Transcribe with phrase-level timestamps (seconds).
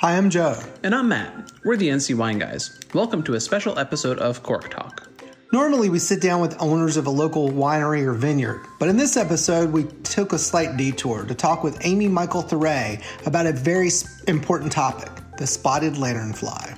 [0.00, 0.58] Hi, I'm Joe.
[0.82, 1.52] And I'm Matt.
[1.62, 2.80] We're the NC Wine Guys.
[2.94, 5.06] Welcome to a special episode of Cork Talk.
[5.52, 9.18] Normally, we sit down with owners of a local winery or vineyard, but in this
[9.18, 13.90] episode, we took a slight detour to talk with Amy Michael Thuray about a very
[14.26, 16.69] important topic the spotted lanternfly.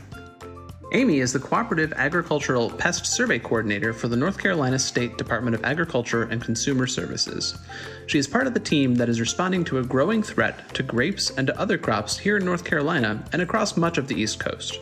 [0.95, 5.65] Amy is the Cooperative Agricultural Pest Survey Coordinator for the North Carolina State Department of
[5.65, 7.59] Agriculture and Consumer Services.
[8.07, 11.31] She is part of the team that is responding to a growing threat to grapes
[11.31, 14.79] and to other crops here in North Carolina and across much of the East Coast.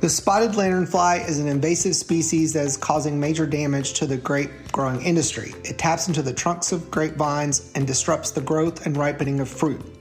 [0.00, 4.50] The spotted lanternfly is an invasive species that is causing major damage to the grape
[4.72, 5.54] growing industry.
[5.62, 9.95] It taps into the trunks of grapevines and disrupts the growth and ripening of fruit.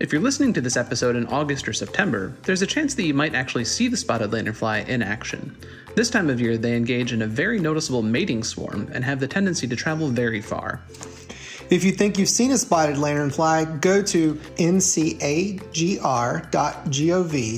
[0.00, 3.14] If you're listening to this episode in August or September, there's a chance that you
[3.14, 5.56] might actually see the spotted lanternfly in action.
[5.96, 9.26] This time of year, they engage in a very noticeable mating swarm and have the
[9.26, 10.80] tendency to travel very far.
[11.70, 15.62] If you think you've seen a spotted lanternfly, go to ncagr.gov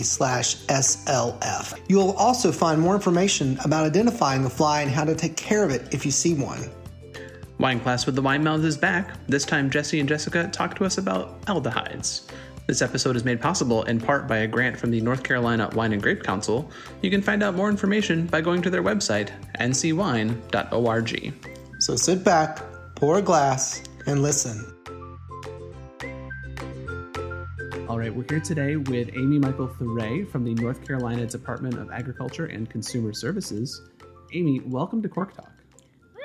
[0.05, 1.79] slash SLF.
[1.89, 5.71] You'll also find more information about identifying the fly and how to take care of
[5.71, 6.71] it if you see one.
[7.61, 9.11] Wine Class with the Wine Mouth is back.
[9.27, 12.23] This time, Jesse and Jessica talk to us about aldehydes.
[12.67, 15.93] This episode is made possible in part by a grant from the North Carolina Wine
[15.93, 16.71] and Grape Council.
[17.03, 21.35] You can find out more information by going to their website, ncwine.org.
[21.81, 22.61] So sit back,
[22.95, 24.65] pour a glass, and listen.
[27.89, 31.91] All right, we're here today with Amy Michael Thuray from the North Carolina Department of
[31.91, 33.83] Agriculture and Consumer Services.
[34.33, 35.51] Amy, welcome to Cork Talk.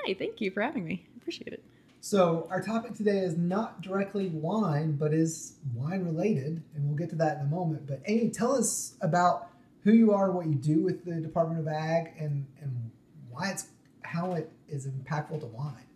[0.06, 1.08] Hi, thank you for having me.
[1.18, 1.64] Appreciate it.
[2.06, 7.10] So, our topic today is not directly wine, but is wine related, and we'll get
[7.10, 7.88] to that in a moment.
[7.88, 9.48] But, Amy, tell us about
[9.84, 12.92] who you are, what you do with the Department of Ag, and, and
[13.32, 13.70] why it's
[14.04, 15.88] how it is impactful to wine.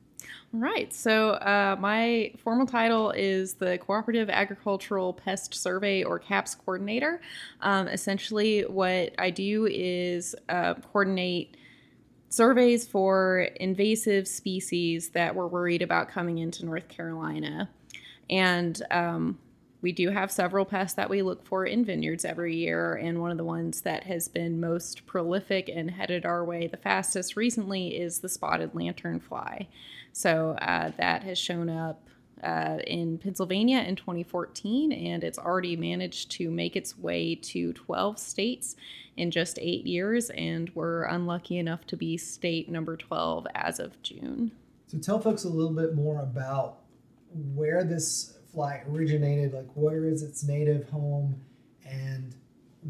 [0.51, 0.91] Right.
[0.91, 7.21] So, uh, my formal title is the Cooperative Agricultural Pest Survey or CAPS coordinator.
[7.61, 11.55] Um, essentially, what I do is uh, coordinate
[12.29, 17.69] surveys for invasive species that we're worried about coming into North Carolina.
[18.29, 19.39] And um,
[19.81, 22.95] we do have several pests that we look for in vineyards every year.
[22.95, 26.77] And one of the ones that has been most prolific and headed our way the
[26.77, 29.67] fastest recently is the spotted lanternfly.
[30.11, 32.09] So uh, that has shown up
[32.43, 38.17] uh, in Pennsylvania in 2014, and it's already managed to make its way to 12
[38.19, 38.75] states
[39.17, 44.01] in just eight years, and we're unlucky enough to be state number 12 as of
[44.01, 44.51] June.
[44.87, 46.79] So tell folks a little bit more about
[47.53, 51.39] where this fly originated, like where is its native home,
[51.85, 52.35] and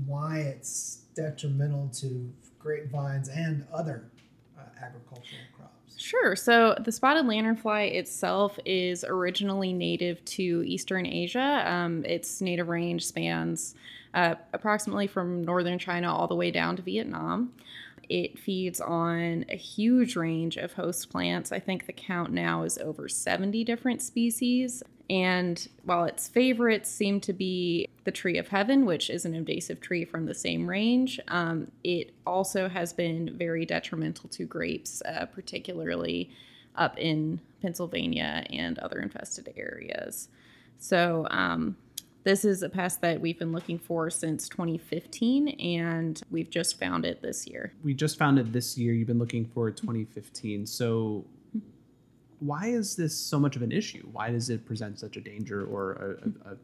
[0.06, 4.12] why it's detrimental to grapevines and other
[4.58, 5.42] uh, agricultural.
[6.00, 6.34] Sure.
[6.34, 11.62] So the spotted lanternfly itself is originally native to Eastern Asia.
[11.66, 13.76] Um, its native range spans
[14.14, 17.52] uh, approximately from northern China all the way down to Vietnam.
[18.08, 21.52] It feeds on a huge range of host plants.
[21.52, 24.82] I think the count now is over 70 different species.
[25.10, 29.82] And while its favorites seem to be the tree of heaven, which is an invasive
[29.82, 35.26] tree from the same range, um, it also has been very detrimental to grapes, uh,
[35.26, 36.30] particularly
[36.76, 40.30] up in Pennsylvania and other infested areas.
[40.78, 41.76] So, um,
[42.24, 47.06] this is a pest that we've been looking for since 2015, and we've just found
[47.06, 47.74] it this year.
[47.82, 48.94] We just found it this year.
[48.94, 50.66] You've been looking for 2015.
[50.66, 51.26] So,
[52.40, 54.08] why is this so much of an issue?
[54.12, 56.58] Why does it present such a danger or a, a, a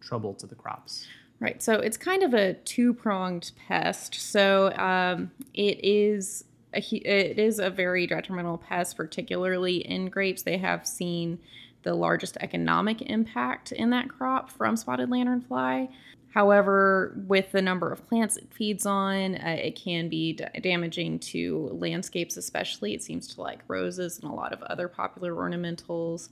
[0.00, 1.06] trouble to the crops?
[1.38, 1.62] Right.
[1.62, 4.14] So it's kind of a two pronged pest.
[4.14, 10.42] So um, it is a, it is a very detrimental pest, particularly in grapes.
[10.42, 11.38] They have seen
[11.82, 15.88] the largest economic impact in that crop from spotted lanternfly.
[16.30, 21.18] However, with the number of plants it feeds on, uh, it can be d- damaging
[21.18, 22.94] to landscapes, especially.
[22.94, 26.28] It seems to like roses and a lot of other popular ornamentals.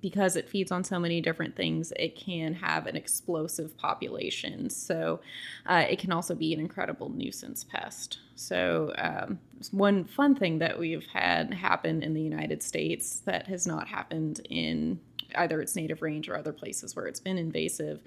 [0.00, 4.70] Because it feeds on so many different things, it can have an explosive population.
[4.70, 5.20] So,
[5.66, 8.18] uh, it can also be an incredible nuisance pest.
[8.34, 9.38] So, um,
[9.72, 14.40] one fun thing that we've had happen in the United States that has not happened
[14.48, 15.00] in
[15.34, 18.00] either its native range or other places where it's been invasive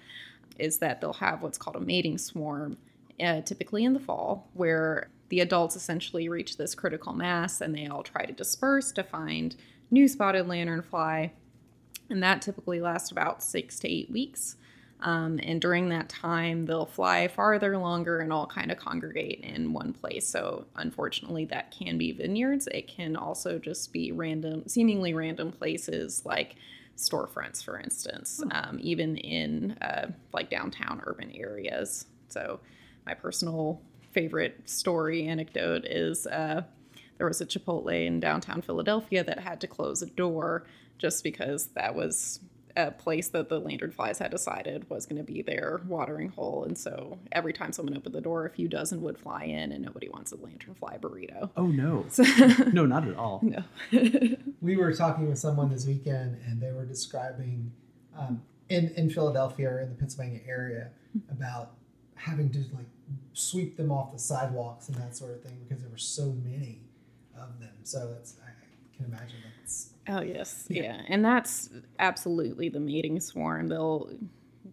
[0.60, 2.78] is that they'll have what's called a mating swarm,
[3.20, 7.88] uh, typically in the fall, where the adults essentially reach this critical mass and they
[7.88, 9.56] all try to disperse to find
[9.90, 11.32] new spotted lanternfly.
[12.10, 14.58] And that typically lasts about six to eight weeks.
[15.02, 19.74] Um, and during that time, they'll fly farther, longer, and all kind of congregate in
[19.74, 20.26] one place.
[20.26, 22.68] So, unfortunately, that can be vineyards.
[22.68, 26.56] It can also just be random, seemingly random places like
[26.98, 32.06] storefronts, for instance, um, even in uh, like downtown urban areas.
[32.30, 32.60] So,
[33.06, 33.82] my personal
[34.12, 36.64] favorite story anecdote is uh,
[37.18, 40.66] there was a Chipotle in downtown Philadelphia that had to close a door
[40.98, 42.40] just because that was
[42.76, 46.64] a place that the lanternflies had decided was going to be their watering hole.
[46.64, 49.84] And so every time someone opened the door, a few dozen would fly in, and
[49.84, 51.52] nobody wants a lanternfly burrito.
[51.56, 52.06] Oh no,
[52.72, 53.42] no, not at all.
[53.44, 53.64] No.
[54.62, 57.72] we were talking with someone this weekend, and they were describing
[58.18, 60.90] um, in in Philadelphia or in the Pennsylvania area
[61.30, 61.74] about
[62.16, 62.88] having to like
[63.34, 66.82] sweep them off the sidewalks and that sort of thing because there were so many
[67.36, 67.74] of them.
[67.84, 70.84] So it's I I can imagine that's Oh yes, Yeah.
[70.84, 71.02] yeah.
[71.08, 71.70] and that's
[72.00, 73.68] absolutely the mating swarm.
[73.68, 74.10] They'll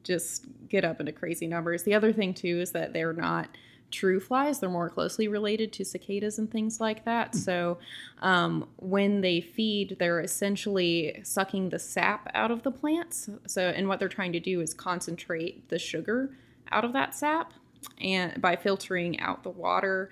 [0.02, 1.82] just get up into crazy numbers.
[1.84, 3.48] The other thing too is that they're not
[3.92, 7.34] true flies; they're more closely related to cicadas and things like that.
[7.34, 7.78] So
[8.20, 13.28] um, when they feed, they're essentially sucking the sap out of the plants.
[13.46, 16.36] So and what they're trying to do is concentrate the sugar
[16.72, 17.52] out of that sap,
[18.00, 20.10] and by filtering out the water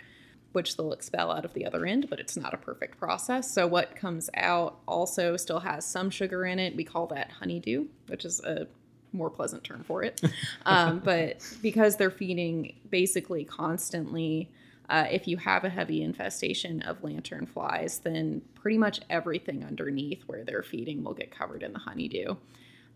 [0.52, 3.52] which they'll expel out of the other end, but it's not a perfect process.
[3.52, 6.74] So what comes out also still has some sugar in it.
[6.74, 8.66] We call that honeydew, which is a
[9.12, 10.20] more pleasant term for it.
[10.66, 14.50] um, but because they're feeding basically constantly,
[14.88, 20.22] uh, if you have a heavy infestation of lantern flies, then pretty much everything underneath
[20.26, 22.36] where they're feeding will get covered in the honeydew.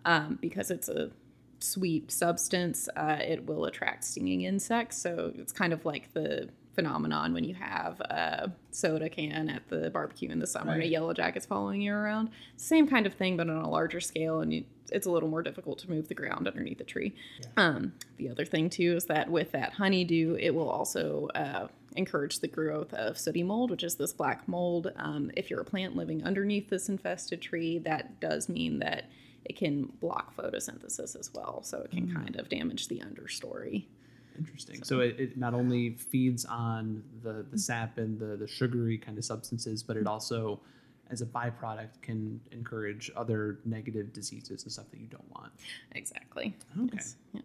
[0.04, 1.10] Um, because it's a
[1.60, 4.99] sweet substance, uh, it will attract stinging insects.
[4.99, 9.91] So it's kind of like the phenomenon when you have a soda can at the
[9.91, 10.91] barbecue in the summer and a Right.
[10.91, 12.31] yellow jacket's following you around.
[12.57, 15.43] Same kind of thing, but on a larger scale, and you, it's a little more
[15.43, 17.15] difficult to move the ground underneath the tree.
[17.57, 22.41] Um, the other thing too is that with that honeydew, it will also uh, encourage
[22.41, 24.93] the growth of sooty mold, which is this black mold.
[24.97, 29.11] Um, if you're a plant living underneath this infested tree, that does mean that
[29.45, 33.85] it can block photosynthesis as well, so it can kind of damage the understory.
[34.38, 34.82] Interesting.
[34.82, 39.19] So it, it not only feeds on the, the sap and the, the sugary kind
[39.19, 40.61] of substances, but it also,
[41.11, 45.52] as a byproduct, can encourage other negative diseases and stuff that you don't want.
[45.93, 46.55] Exactly.
[46.79, 46.90] Okay.
[46.94, 47.17] Yes.
[47.32, 47.40] Yeah.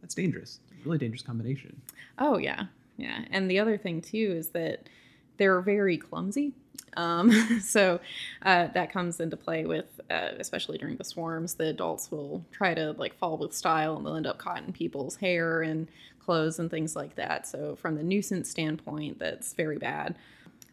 [0.00, 0.60] That's dangerous.
[0.84, 1.80] Really dangerous combination.
[2.18, 2.64] Oh yeah,
[2.96, 3.24] yeah.
[3.30, 4.88] And the other thing too is that
[5.36, 6.52] they're very clumsy.
[6.96, 8.00] Um, so
[8.42, 12.74] uh, that comes into play with, uh, especially during the swarms, the adults will try
[12.74, 15.88] to like fall with style and they'll end up caught in people's hair and
[16.30, 17.44] clothes and things like that.
[17.44, 20.14] So from the nuisance standpoint, that's very bad.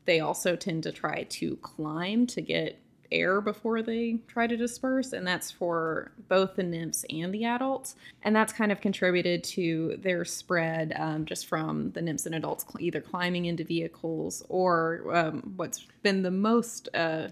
[0.06, 2.80] They also tend to try to climb to get
[3.12, 7.96] air before they try to disperse, and that's for both the nymphs and the adults.
[8.22, 12.64] And that's kind of contributed to their spread um, just from the nymphs and adults
[12.64, 17.30] cl- either climbing into vehicles or um, what's been the most, uh,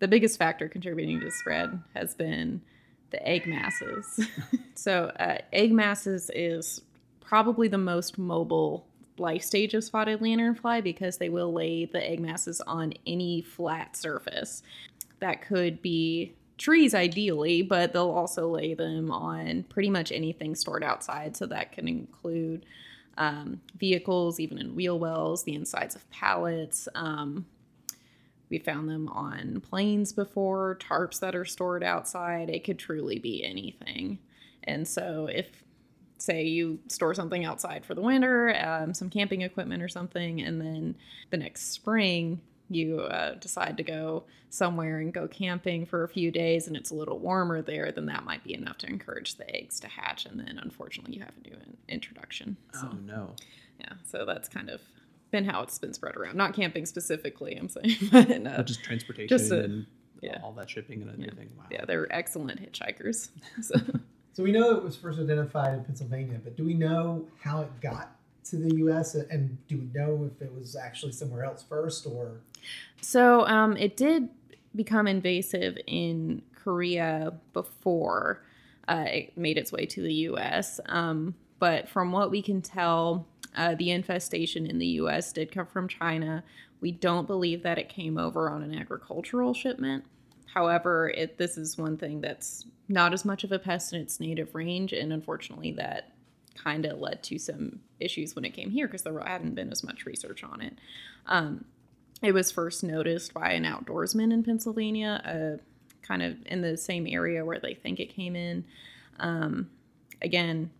[0.00, 2.62] the biggest factor contributing to spread has been
[3.10, 4.26] the egg masses.
[4.74, 6.82] so, uh, egg masses is
[7.30, 8.84] probably the most mobile
[9.16, 13.96] life stage of spotted lanternfly because they will lay the egg masses on any flat
[13.96, 14.64] surface.
[15.20, 20.82] That could be trees ideally, but they'll also lay them on pretty much anything stored
[20.82, 21.36] outside.
[21.36, 22.66] So that can include
[23.16, 26.88] um, vehicles, even in wheel wells, the insides of pallets.
[26.96, 27.46] Um,
[28.48, 32.50] we found them on planes before, tarps that are stored outside.
[32.50, 34.18] It could truly be anything.
[34.64, 35.62] And so if
[36.20, 40.60] say you store something outside for the winter, um, some camping equipment or something, and
[40.60, 40.94] then
[41.30, 46.30] the next spring you uh, decide to go somewhere and go camping for a few
[46.30, 49.56] days and it's a little warmer there, then that might be enough to encourage the
[49.56, 50.24] eggs to hatch.
[50.26, 52.56] And then unfortunately, you have to do an introduction.
[52.74, 53.34] So, Oh no.
[53.80, 54.80] yeah, so that's kind of
[55.32, 56.36] been how it's been spread around.
[56.36, 59.86] Not camping specifically, I'm saying, but uh, But just transportation just a- and
[60.22, 60.38] yeah.
[60.44, 61.50] all that shipping and everything.
[61.56, 61.64] Wow.
[61.72, 63.30] yeah, they're excellent hitchhikers.
[63.62, 63.76] So.
[64.32, 67.80] So we know it was first identified in Pennsylvania, but do we know how it
[67.80, 69.14] got to the U.S.
[69.14, 72.40] and do we know if it was actually somewhere else first or?
[73.00, 74.28] So um, it did
[74.74, 78.42] become invasive in Korea before
[78.88, 80.80] uh, it made its way to the U.S.
[80.86, 85.32] Um, but from what we can tell, uh, the infestation in the U.S.
[85.32, 86.44] did come from China.
[86.80, 90.04] We don't believe that it came over on an agricultural shipment.
[90.54, 94.18] However, it, this is one thing that's not as much of a pest in its
[94.18, 96.12] native range, and unfortunately, that
[96.54, 99.84] kind of led to some issues when it came here because there hadn't been as
[99.84, 100.76] much research on it.
[101.26, 101.64] Um,
[102.22, 105.62] it was first noticed by an outdoorsman in Pennsylvania, uh,
[106.06, 108.64] kind of in the same area where they think it came in.
[109.18, 109.70] Um,
[110.20, 110.70] again,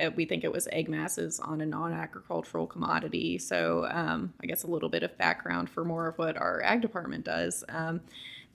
[0.00, 3.38] uh, we think it was egg masses on a non agricultural commodity.
[3.38, 6.80] So, um, I guess a little bit of background for more of what our ag
[6.80, 7.64] department does.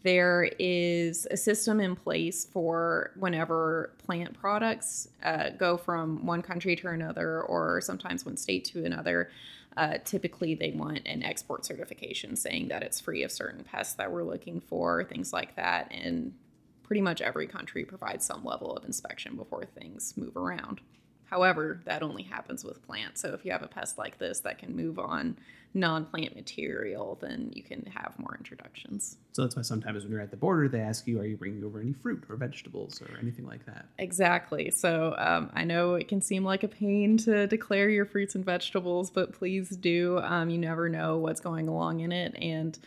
[0.05, 6.75] There is a system in place for whenever plant products uh, go from one country
[6.75, 9.31] to another, or sometimes one state to another.
[9.75, 14.11] Uh, typically, they want an export certification saying that it's free of certain pests that
[14.11, 15.91] we're looking for, things like that.
[15.91, 16.35] And
[16.83, 20.81] pretty much every country provides some level of inspection before things move around.
[21.25, 23.21] However, that only happens with plants.
[23.21, 25.37] So if you have a pest like this that can move on
[25.75, 29.17] non plant material, then you can have more introductions.
[29.33, 31.63] So that's why sometimes when you're at the border, they ask you, are you bringing
[31.63, 33.85] over any fruit or vegetables or anything like that?
[33.99, 34.71] Exactly.
[34.71, 38.45] So um, I know it can seem like a pain to declare your fruits and
[38.45, 40.19] vegetables, but please do.
[40.19, 42.35] Um, you never know what's going along in it.
[42.41, 42.79] And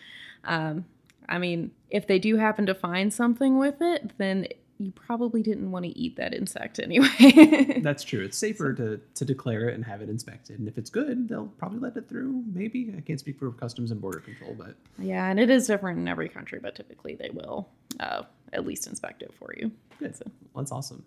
[0.44, 0.86] um,
[1.28, 4.46] I mean, if they do happen to find something with it, then
[4.78, 7.80] you probably didn't want to eat that insect anyway.
[7.82, 8.24] That's true.
[8.24, 10.58] It's safer to, to declare it and have it inspected.
[10.60, 12.44] And if it's good, they'll probably let it through.
[12.52, 12.94] Maybe.
[12.96, 14.76] I can't speak for Customs and Border Control, but.
[14.98, 17.68] Yeah, and it is different in every country, but typically they will
[17.98, 19.72] uh, at least inspect it for you.
[19.98, 20.16] Good.
[20.16, 20.24] So.
[20.54, 21.04] Well, that's awesome.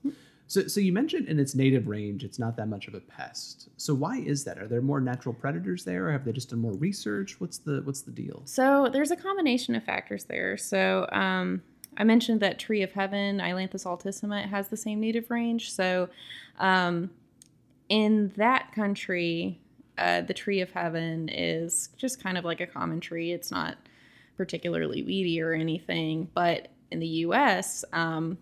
[0.47, 3.69] So, so you mentioned in its native range, it's not that much of a pest.
[3.77, 4.57] So why is that?
[4.57, 7.39] Are there more natural predators there, or have they just done more research?
[7.39, 8.41] What's the what's the deal?
[8.43, 10.57] So there's a combination of factors there.
[10.57, 11.61] So um,
[11.97, 15.71] I mentioned that tree of heaven, Ailanthus altissima, has the same native range.
[15.71, 16.09] So,
[16.59, 17.11] um,
[17.89, 19.59] in that country,
[19.97, 23.31] uh, the tree of heaven is just kind of like a common tree.
[23.31, 23.77] It's not
[24.37, 26.29] particularly weedy or anything.
[26.33, 28.37] But in the U.S., um,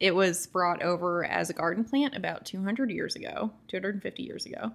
[0.00, 4.72] it was brought over as a garden plant about 200 years ago, 250 years ago.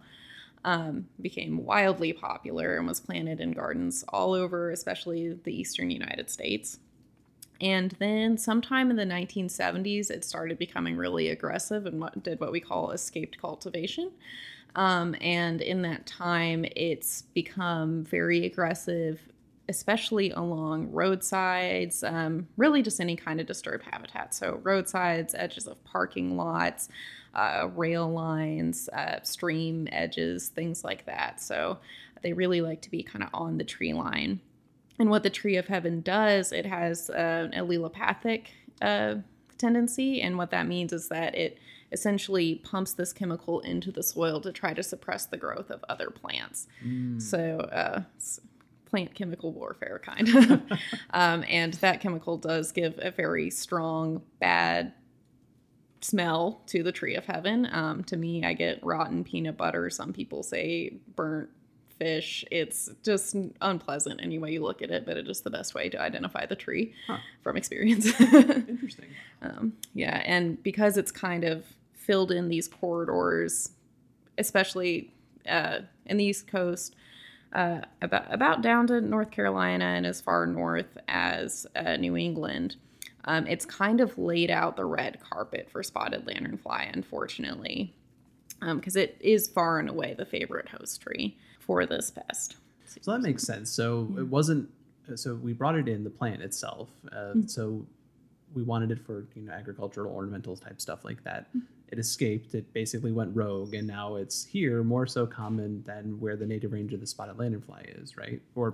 [0.65, 6.29] Um, became wildly popular and was planted in gardens all over, especially the eastern United
[6.29, 6.79] States.
[7.61, 12.51] And then sometime in the 1970s, it started becoming really aggressive and what, did what
[12.51, 14.11] we call escaped cultivation.
[14.75, 19.19] Um, and in that time, it's become very aggressive,
[19.67, 24.33] especially along roadsides, um, really just any kind of disturbed habitat.
[24.33, 26.89] So, roadsides, edges of parking lots,
[27.33, 31.41] uh, rail lines, uh, stream edges, things like that.
[31.41, 31.79] So,
[32.21, 34.39] they really like to be kind of on the tree line.
[34.99, 38.47] And what the tree of heaven does, it has uh, an allelopathic
[38.81, 39.15] uh,
[39.57, 40.21] tendency.
[40.21, 41.57] And what that means is that it
[41.91, 46.09] essentially pumps this chemical into the soil to try to suppress the growth of other
[46.09, 46.67] plants.
[46.85, 47.21] Mm.
[47.21, 48.01] So, uh,
[48.85, 50.61] plant chemical warfare kind of.
[51.11, 54.93] um, and that chemical does give a very strong, bad
[56.01, 57.67] smell to the tree of heaven.
[57.71, 59.89] Um, to me, I get rotten peanut butter.
[59.89, 61.49] Some people say burnt
[61.99, 62.45] fish.
[62.49, 65.89] It's just unpleasant any way you look at it, but it is the best way
[65.89, 67.17] to identify the tree huh.
[67.43, 68.07] from experience.
[68.19, 69.09] Interesting.
[69.41, 71.63] Um, yeah, and because it's kind of
[71.93, 73.69] filled in these corridors,
[74.37, 75.13] especially
[75.47, 76.93] uh, in the East Coast,
[77.53, 82.75] uh, about about down to North Carolina and as far north as uh, New England.
[83.23, 87.93] Um, it's kind of laid out the red carpet for spotted lanternfly, unfortunately,
[88.59, 91.37] because um, it is far and away the favorite host tree
[91.69, 92.55] for this pest.
[92.99, 93.69] So that makes sense.
[93.69, 94.67] So it wasn't.
[95.13, 96.89] So we brought it in the plant itself.
[97.11, 97.45] Uh, mm-hmm.
[97.45, 97.85] So
[98.55, 101.47] we wanted it for you know agricultural ornamental type stuff like that.
[101.49, 101.59] Mm-hmm.
[101.89, 102.55] It escaped.
[102.55, 106.71] It basically went rogue, and now it's here more so common than where the native
[106.71, 108.41] range of the spotted lanternfly is, right?
[108.55, 108.73] Or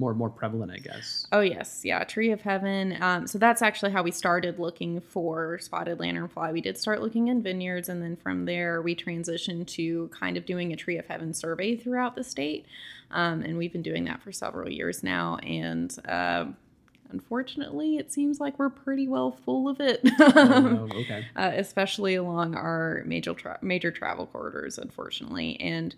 [0.00, 1.26] more more prevalent, I guess.
[1.30, 2.96] Oh yes, yeah, tree of heaven.
[3.00, 6.52] Um, so that's actually how we started looking for spotted lanternfly.
[6.52, 10.46] We did start looking in vineyards, and then from there we transitioned to kind of
[10.46, 12.66] doing a tree of heaven survey throughout the state,
[13.10, 15.36] um, and we've been doing that for several years now.
[15.36, 16.46] And uh,
[17.10, 20.00] unfortunately, it seems like we're pretty well full of it.
[20.20, 21.26] oh, okay.
[21.36, 25.94] Uh, especially along our major tra- major travel corridors, unfortunately, and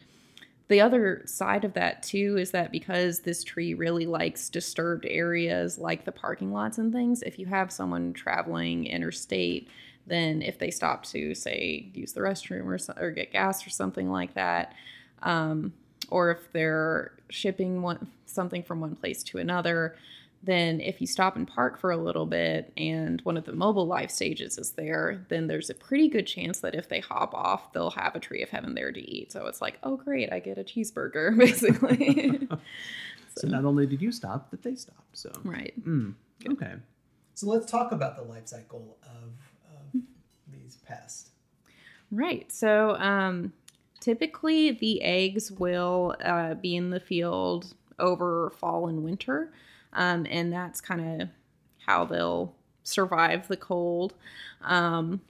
[0.68, 5.78] the other side of that too is that because this tree really likes disturbed areas
[5.78, 9.68] like the parking lots and things, if you have someone traveling interstate,
[10.06, 14.10] then if they stop to say use the restroom or, or get gas or something
[14.10, 14.74] like that,
[15.22, 15.72] um,
[16.10, 19.96] or if they're shipping one, something from one place to another,
[20.42, 23.86] then if you stop and park for a little bit and one of the mobile
[23.86, 27.72] life stages is there, then there's a pretty good chance that if they hop off,
[27.72, 29.30] they'll have a tree of heaven there to eat.
[29.30, 32.48] So it's like, oh, great, I get a cheeseburger, basically.
[32.48, 32.58] so,
[33.36, 35.16] so, not only did you stop, but they stopped.
[35.16, 35.72] So right.
[35.84, 36.14] Mm,
[36.48, 36.74] okay.
[37.34, 40.02] So let's talk about the life cycle of, of
[40.48, 41.30] these pests.
[42.10, 42.50] Right.
[42.50, 43.52] So um,
[44.00, 49.52] typically the eggs will uh, be in the field over fall and winter.
[49.92, 51.28] Um, and that's kind of
[51.86, 54.14] how they'll survive the cold.
[54.62, 55.20] Um,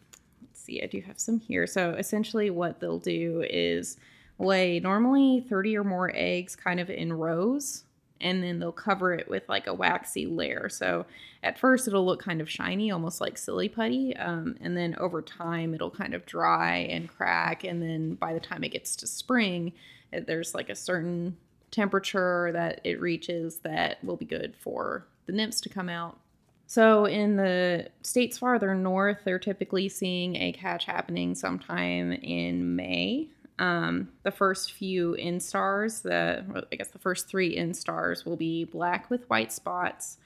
[0.42, 1.66] let's see, I do have some here.
[1.66, 3.96] So essentially, what they'll do is
[4.38, 7.84] lay normally 30 or more eggs kind of in rows
[8.22, 10.68] and then they'll cover it with like a waxy layer.
[10.68, 11.04] So
[11.42, 15.20] at first it'll look kind of shiny, almost like silly putty, um, and then over
[15.20, 19.06] time it'll kind of dry and crack, and then by the time it gets to
[19.06, 19.72] spring,
[20.12, 21.36] it, there's like a certain
[21.72, 26.18] temperature that it reaches that will be good for the nymphs to come out.
[26.66, 33.28] So in the states farther north, they're typically seeing a catch happening sometime in May.
[33.58, 39.10] Um, the first few instars, the I guess the first three instars will be black
[39.10, 40.16] with white spots,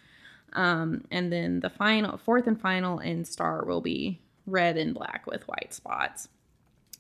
[0.53, 5.43] um, and then the final fourth and final instar will be red and black with
[5.49, 6.29] white spots.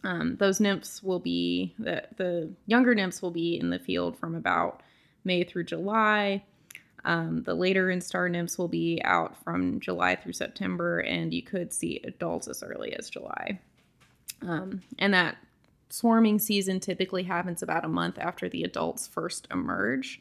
[0.07, 4.37] Um, those nymphs will be the the younger nymphs will be in the field from
[4.37, 4.83] about
[5.25, 6.45] May through July.
[7.05, 11.73] Um, the later instar nymphs will be out from July through September, and you could
[11.73, 13.59] see adults as early as July.
[14.43, 15.39] Um, and that
[15.89, 20.21] swarming season typically happens about a month after the adults first emerge.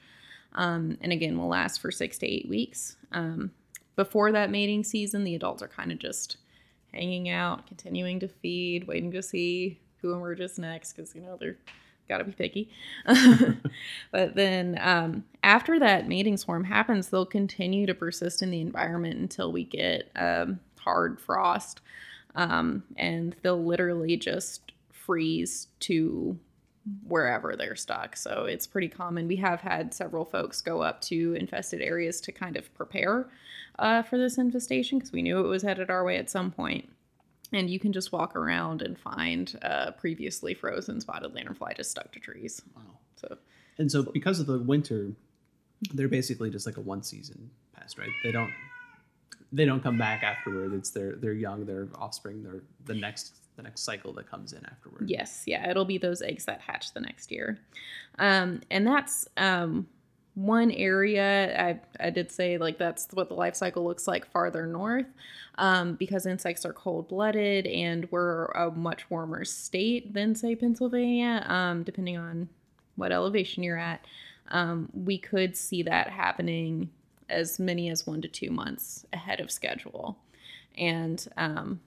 [0.54, 2.96] Um, and again, will last for six to eight weeks.
[3.12, 3.52] Um,
[3.96, 6.38] before that mating season, the adults are kind of just
[6.96, 11.58] hanging out, continuing to feed, waiting to see who emerges next because, you know, they're
[12.08, 12.70] got to be picky.
[14.12, 19.20] but then um, after that mating swarm happens, they'll continue to persist in the environment
[19.20, 21.82] until we get um, hard frost.
[22.36, 26.38] Um, and they'll literally just freeze to
[27.08, 28.16] wherever they're stuck.
[28.16, 29.28] So it's pretty common.
[29.28, 33.28] We have had several folks go up to infested areas to kind of prepare
[33.80, 36.90] uh, for this infestation because we knew it was headed our way at some point.
[37.52, 42.12] And you can just walk around and find uh, previously frozen spotted lanternfly just stuck
[42.12, 42.62] to trees.
[42.76, 42.82] Wow.
[43.16, 43.38] So
[43.78, 45.12] And so because of the winter,
[45.94, 48.10] they're basically just like a one season pest, right?
[48.24, 48.52] They don't
[49.52, 50.74] they don't come back afterward.
[50.74, 54.66] It's their their young, their offspring, their the next the next cycle that comes in
[54.66, 55.10] afterward.
[55.10, 57.60] Yes, yeah, it'll be those eggs that hatch the next year,
[58.20, 59.88] um, and that's um,
[60.36, 64.68] one area I, I did say like that's what the life cycle looks like farther
[64.68, 65.06] north
[65.58, 71.46] um, because insects are cold blooded and we're a much warmer state than say Pennsylvania,
[71.48, 72.50] um, depending on
[72.98, 74.06] what elevation you're at.
[74.50, 76.90] Um, we could see that happening
[77.30, 80.18] as many as one to two months ahead of schedule,
[80.78, 81.80] and um,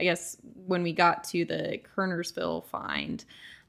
[0.00, 3.22] I guess when we got to the Kernersville find,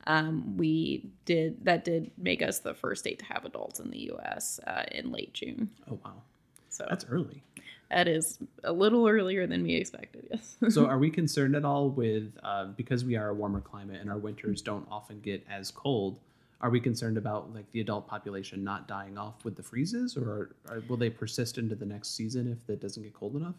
[0.08, 4.00] um, we did that did make us the first state to have adults in the
[4.14, 4.60] U.S.
[4.66, 5.70] Uh, in late June.
[5.92, 6.22] Oh wow,
[6.70, 7.44] So that's early.
[7.92, 10.28] that is a little earlier than we expected.
[10.32, 10.58] Yes.
[10.74, 14.10] so are we concerned at all with uh, because we are a warmer climate and
[14.10, 16.20] our winters don't often get as cold?
[16.62, 20.56] Are we concerned about like the adult population not dying off with the freezes, or,
[20.70, 23.56] or will they persist into the next season if it doesn't get cold enough?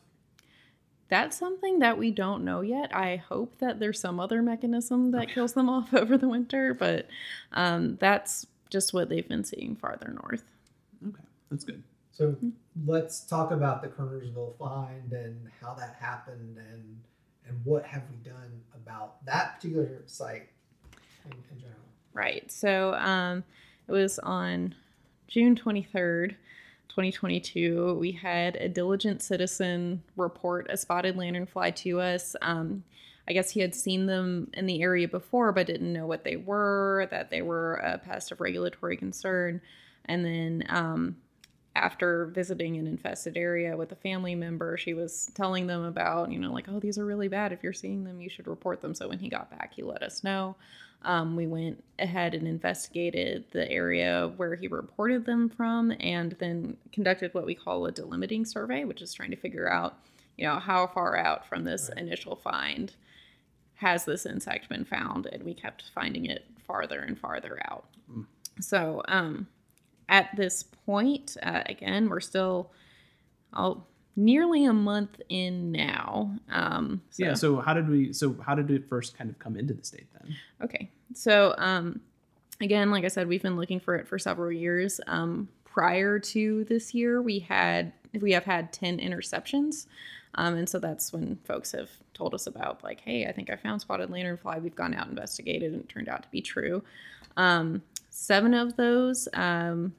[1.12, 2.96] That's something that we don't know yet.
[2.96, 7.06] I hope that there's some other mechanism that kills them off over the winter, but
[7.52, 10.44] um, that's just what they've been seeing farther north.
[11.06, 11.82] Okay, that's good.
[12.12, 12.34] So
[12.86, 16.98] let's talk about the Kernersville find and how that happened and
[17.46, 20.48] and what have we done about that particular site
[21.26, 21.76] in, in general.
[22.14, 22.50] Right.
[22.50, 23.44] So um,
[23.86, 24.74] it was on
[25.28, 26.36] June 23rd,
[26.94, 27.94] 2022.
[27.94, 32.36] We had a diligent citizen report a spotted lanternfly to us.
[32.42, 32.84] Um,
[33.26, 36.36] I guess he had seen them in the area before, but didn't know what they
[36.36, 39.62] were, that they were a pest of regulatory concern.
[40.04, 41.16] And then um,
[41.74, 46.38] after visiting an infested area with a family member, she was telling them about, you
[46.38, 47.52] know, like, oh, these are really bad.
[47.52, 48.94] If you're seeing them, you should report them.
[48.94, 50.56] So when he got back, he let us know.
[51.04, 56.76] Um, we went ahead and investigated the area where he reported them from and then
[56.92, 59.98] conducted what we call a delimiting survey, which is trying to figure out,
[60.36, 61.98] you know, how far out from this Right.
[61.98, 62.94] initial find
[63.74, 65.26] has this insect been found.
[65.26, 67.86] And we kept finding it farther and farther out.
[68.10, 68.26] Mm.
[68.60, 69.48] So, um,
[70.08, 72.70] at this point, uh, again, we're still
[73.52, 76.34] all, nearly a month in now.
[76.50, 77.34] Um, so- Yeah.
[77.34, 78.12] So how did we?
[78.12, 80.34] So how did it first kind of come into the state then?
[80.62, 80.90] Okay.
[81.14, 82.00] So, um,
[82.60, 85.00] again, like I said, we've been looking for it for several years.
[85.06, 89.86] Um, prior to this year, we had we have had ten interceptions,
[90.34, 93.56] um, and so that's when folks have told us about like, hey, I think I
[93.56, 94.62] found spotted lanternfly.
[94.62, 96.82] We've gone out investigated, and it turned out to be true.
[97.38, 99.94] Um, seven of those, um,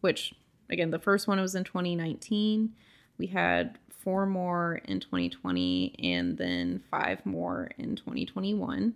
[0.00, 0.34] which
[0.70, 2.72] again, the first one was in 2019.
[3.18, 8.94] We had four more in 2020, and then five more in 2021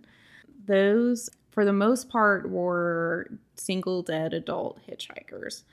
[0.67, 5.63] those for the most part were single dead adult hitchhikers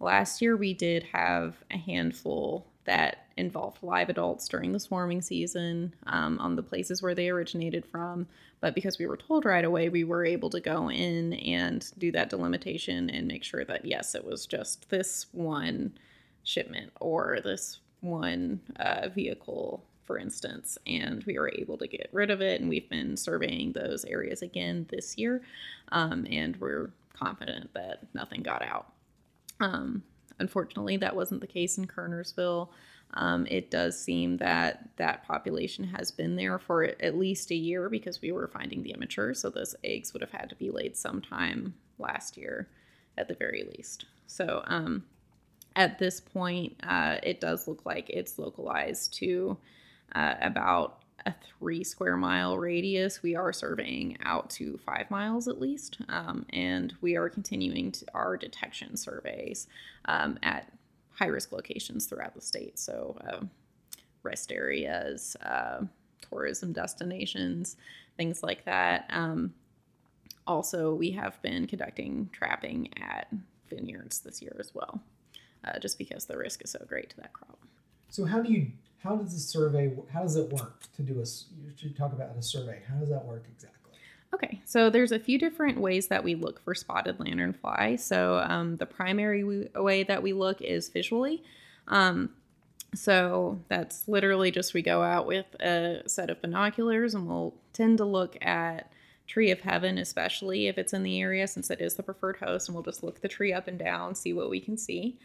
[0.00, 5.94] Last year, we did have a handful that involved live adults during the swarming season
[6.06, 8.26] um, on the places where they originated from.
[8.60, 12.12] But because we were told right away, we were able to go in and do
[12.12, 15.92] that delimitation and make sure that, yes, it was just this one
[16.44, 20.78] shipment or this one uh, vehicle, for instance.
[20.86, 22.60] And we were able to get rid of it.
[22.60, 25.42] And we've been surveying those areas again this year.
[25.92, 28.92] Um, and we're confident that nothing got out.
[29.60, 30.02] Um,
[30.38, 32.68] unfortunately, that wasn't the case in Kernersville.
[33.14, 37.88] Um, it does seem that that population has been there for at least a year
[37.88, 39.32] because we were finding the immature.
[39.32, 42.68] So those eggs would have had to be laid sometime last year
[43.16, 44.06] at the very least.
[44.26, 45.04] So um,
[45.76, 49.56] at this point, uh, it does look like it's localized to
[50.14, 53.22] uh, about a three square mile radius.
[53.22, 58.36] We are surveying out to five miles at least, um, and we are continuing our
[58.36, 59.66] detection surveys
[60.06, 60.72] um, at
[61.12, 62.78] high risk locations throughout the state.
[62.78, 63.44] So, uh,
[64.22, 65.82] rest areas, uh,
[66.28, 67.76] tourism destinations,
[68.16, 69.06] things like that.
[69.10, 69.54] Um,
[70.46, 73.28] also, we have been conducting trapping at
[73.68, 75.00] vineyards this year as well,
[75.66, 77.58] uh, just because the risk is so great to that crop.
[78.08, 81.24] So, how do you how does the survey how does it work to do a
[81.62, 82.82] you should talk about a survey?
[82.88, 83.92] How does that work exactly?
[84.34, 88.76] Okay so there's a few different ways that we look for spotted lanternfly so um,
[88.76, 91.42] the primary way that we look is visually.
[91.88, 92.30] Um,
[92.94, 97.98] so that's literally just we go out with a set of binoculars and we'll tend
[97.98, 98.90] to look at
[99.26, 102.68] tree of heaven especially if it's in the area since it is the preferred host
[102.68, 105.16] and we'll just look the tree up and down see what we can see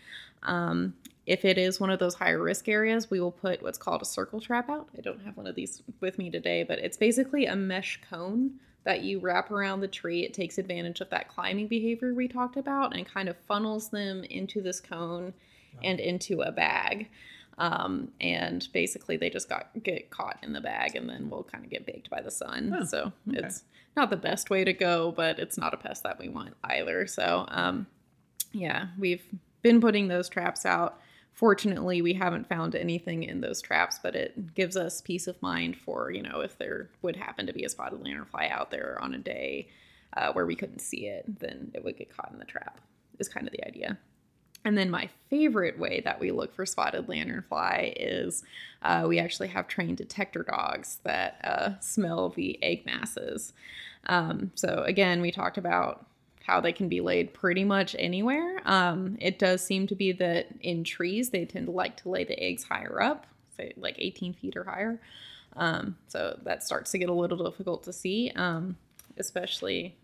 [0.44, 0.94] um,
[1.26, 4.06] if it is one of those higher risk areas, we will put what's called a
[4.06, 4.90] circle trap out.
[4.98, 8.60] I don't have one of these with me today, but it's basically a mesh cone
[8.84, 10.24] that you wrap around the tree.
[10.24, 14.24] It takes advantage of that climbing behavior we talked about and kind of funnels them
[14.24, 15.34] into this cone
[15.84, 17.10] and into a bag.
[17.58, 21.64] Um, and basically, they just got get caught in the bag, and then we'll kind
[21.64, 22.76] of get baked by the sun.
[22.80, 23.40] Oh, so okay.
[23.40, 23.64] it's
[23.96, 27.06] not the best way to go, but it's not a pest that we want either.
[27.08, 27.88] So um,
[28.52, 29.24] yeah, we've
[29.62, 31.00] been putting those traps out
[31.34, 35.76] fortunately we haven't found anything in those traps but it gives us peace of mind
[35.78, 39.14] for you know if there would happen to be a spotted lanternfly out there on
[39.14, 39.68] a day
[40.18, 42.82] uh, where we couldn't see it then it would get caught in the trap
[43.20, 43.98] is kind of the idea
[44.64, 48.44] and then my favorite way that we look for spotted lanternfly is
[48.84, 53.54] uh, we actually have trained detector dogs that uh, smell the egg masses
[54.08, 56.06] um, so again we talked about
[56.46, 58.62] how they can be laid pretty much anywhere.
[58.66, 62.24] Um, it does seem to be that in trees, they tend to like to lay
[62.24, 65.00] the eggs higher up, say like 18 feet or higher.
[65.56, 68.78] Um, so that starts to get a little difficult to see, um,
[69.18, 69.96] especially.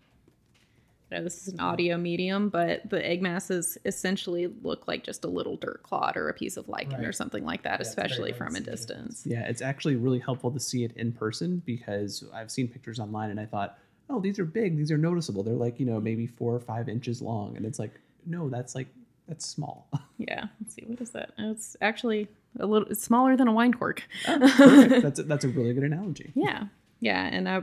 [1.10, 5.24] You know, this is an audio medium, but the egg masses essentially look like just
[5.24, 7.04] a little dirt clod or a piece of lichen right.
[7.06, 9.22] or something like that, yeah, especially from a distance.
[9.24, 13.30] Yeah, it's actually really helpful to see it in person because I've seen pictures online
[13.30, 13.78] and I thought,
[14.10, 15.42] oh, these are big, these are noticeable.
[15.42, 17.56] They're like, you know, maybe four or five inches long.
[17.56, 17.92] And it's like,
[18.26, 18.88] no, that's like,
[19.26, 19.88] that's small.
[20.20, 20.46] Yeah.
[20.60, 20.82] Let's see.
[20.84, 21.30] What is that?
[21.38, 22.26] Oh, it's actually
[22.58, 24.02] a little, it's smaller than a wine cork.
[24.26, 24.36] Oh,
[25.00, 26.32] that's, a, that's a really good analogy.
[26.34, 26.64] Yeah.
[26.98, 27.24] Yeah.
[27.24, 27.62] And I,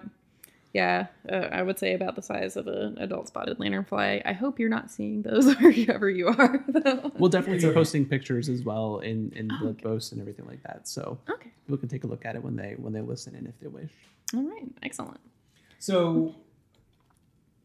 [0.75, 4.21] yeah, uh, I would say about the size of an adult spotted lanternfly.
[4.25, 6.65] I hope you're not seeing those wherever you are.
[6.67, 7.13] Though.
[7.17, 9.83] We'll definitely be posting pictures as well in in oh, the okay.
[9.83, 10.85] posts and everything like that.
[10.85, 13.47] So okay, people can take a look at it when they when they listen and
[13.47, 13.89] if they wish.
[14.33, 15.21] All right, excellent.
[15.79, 16.35] So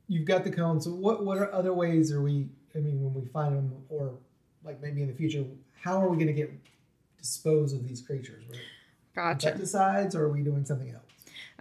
[0.07, 0.85] you've got the cones.
[0.85, 2.47] So what what are other ways are we?
[2.77, 4.13] I mean, when we find them, or
[4.63, 5.45] like maybe in the future,
[5.81, 6.53] how are we going to get
[7.19, 8.45] dispose of these creatures?
[8.49, 8.61] Right?
[9.17, 9.51] Gotcha.
[9.51, 11.10] Pesticides, or are we doing something else?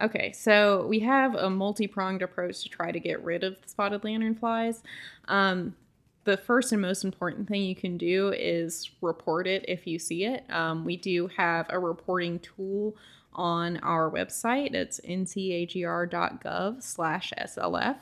[0.00, 3.68] Okay, so we have a multi pronged approach to try to get rid of the
[3.68, 4.80] spotted lanternflies.
[5.28, 5.76] Um,
[6.24, 10.24] the first and most important thing you can do is report it if you see
[10.24, 10.44] it.
[10.50, 12.96] Um, we do have a reporting tool
[13.32, 14.74] on our website.
[14.74, 17.96] It's ncagr.gov slash SLF.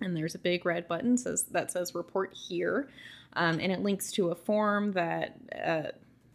[0.00, 2.88] And there's a big red button says that says report here.
[3.34, 5.92] Um, and it links to a form that uh,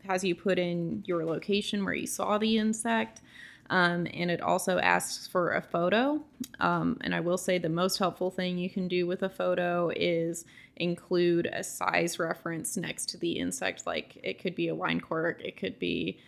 [0.07, 3.21] has you put in your location where you saw the insect.
[3.69, 6.21] Um, and it also asks for a photo.
[6.59, 9.91] Um, and I will say the most helpful thing you can do with a photo
[9.95, 13.85] is include a size reference next to the insect.
[13.85, 16.19] Like it could be a wine cork, it could be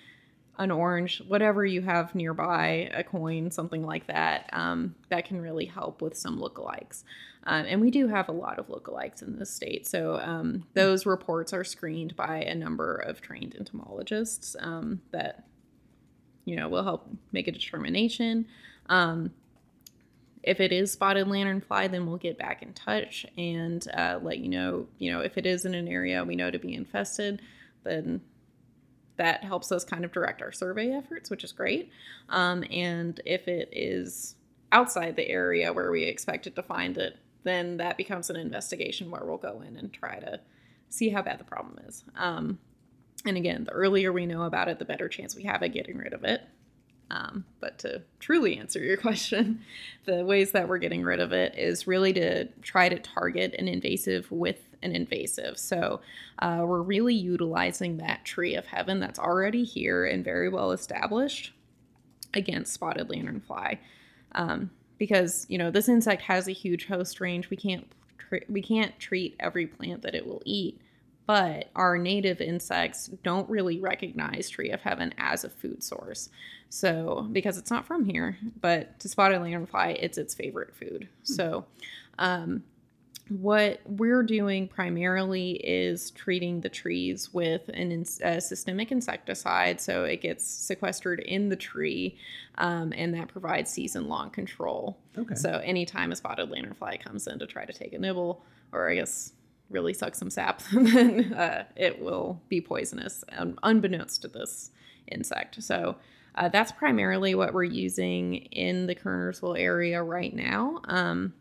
[0.58, 5.65] an orange, whatever you have nearby, a coin, something like that, um, that can really
[5.65, 7.04] help with some lookalikes.
[7.45, 9.88] Um, and we do have a lot of lookalikes in this state.
[9.88, 15.45] So um, those reports are screened by a number of trained entomologists um, that,
[16.50, 18.48] you know, we'll help make a determination.
[18.88, 19.32] Um,
[20.42, 24.50] if it is spotted lanternfly, then we'll get back in touch and uh, let you
[24.50, 24.88] know.
[24.98, 27.40] You know, if it is in an area we know to be infested,
[27.84, 28.22] then
[29.18, 31.92] that helps us kind of direct our survey efforts, which is great.
[32.30, 34.36] Um, and if it is
[34.72, 39.24] outside the area where we expected to find it, then that becomes an investigation where
[39.24, 40.40] we'll go in and try to
[40.90, 42.04] see how bad the problem is.
[42.16, 42.58] Um,
[43.25, 45.97] and again, the earlier we know about it, the better chance we have at getting
[45.97, 46.41] rid of it.
[47.12, 49.62] Um, but to truly answer your question,
[50.05, 53.67] the ways that we're getting rid of it is really to try to target an
[53.67, 55.58] invasive with an invasive.
[55.58, 56.01] So
[56.39, 61.53] uh, we're really utilizing that tree of heaven that's already here and very well established
[62.34, 63.79] against spotted lanternfly.
[64.34, 68.62] Um, because you know this insect has a huge host range, we can't tr- we
[68.62, 70.79] can't treat every plant that it will eat
[71.30, 76.30] but our native insects don't really recognize tree of heaven as a food source.
[76.70, 81.08] So, because it's not from here, but to spotted lanternfly, it's its favorite food.
[81.28, 81.34] Hmm.
[81.34, 81.65] So,
[82.18, 82.63] um,
[83.28, 87.92] what we're doing primarily is treating the trees with an
[88.24, 92.18] a systemic insecticide so it gets sequestered in the tree
[92.58, 97.38] um, and that provides season long control okay so anytime a spotted lanternfly comes in
[97.38, 99.34] to try to take a nibble or i guess
[99.69, 104.71] really suck some sap, then uh, it will be poisonous, um, unbeknownst to this
[105.08, 105.62] insect.
[105.63, 105.95] So
[106.36, 111.34] uh, that's primarily what we're using in the Kernersville area right now, um,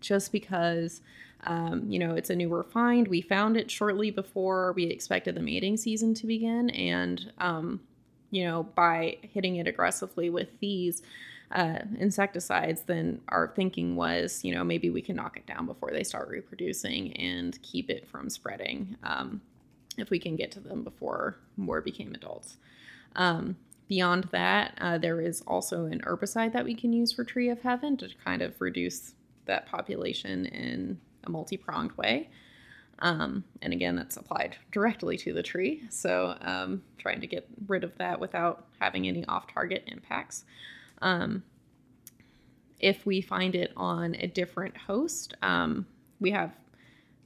[0.00, 1.00] just because.
[1.44, 3.06] Um, you know, it's a newer find.
[3.06, 7.80] We found it shortly before we expected the mating season to begin, and um,
[8.30, 11.02] you know, by hitting it aggressively with these,
[11.52, 15.90] uh, insecticides, then our thinking was, you know, maybe we can knock it down before
[15.90, 19.40] they start reproducing and keep it from spreading um,
[19.96, 22.58] if we can get to them before more became adults.
[23.16, 23.56] Um,
[23.88, 27.62] beyond that, uh, there is also an herbicide that we can use for Tree of
[27.62, 29.14] Heaven to kind of reduce
[29.46, 32.28] that population in a multi pronged way.
[33.00, 35.84] Um, and again, that's applied directly to the tree.
[35.88, 40.44] So, um, trying to get rid of that without having any off target impacts.
[41.00, 41.42] Um,
[42.80, 45.86] if we find it on a different host, um,
[46.20, 46.52] we have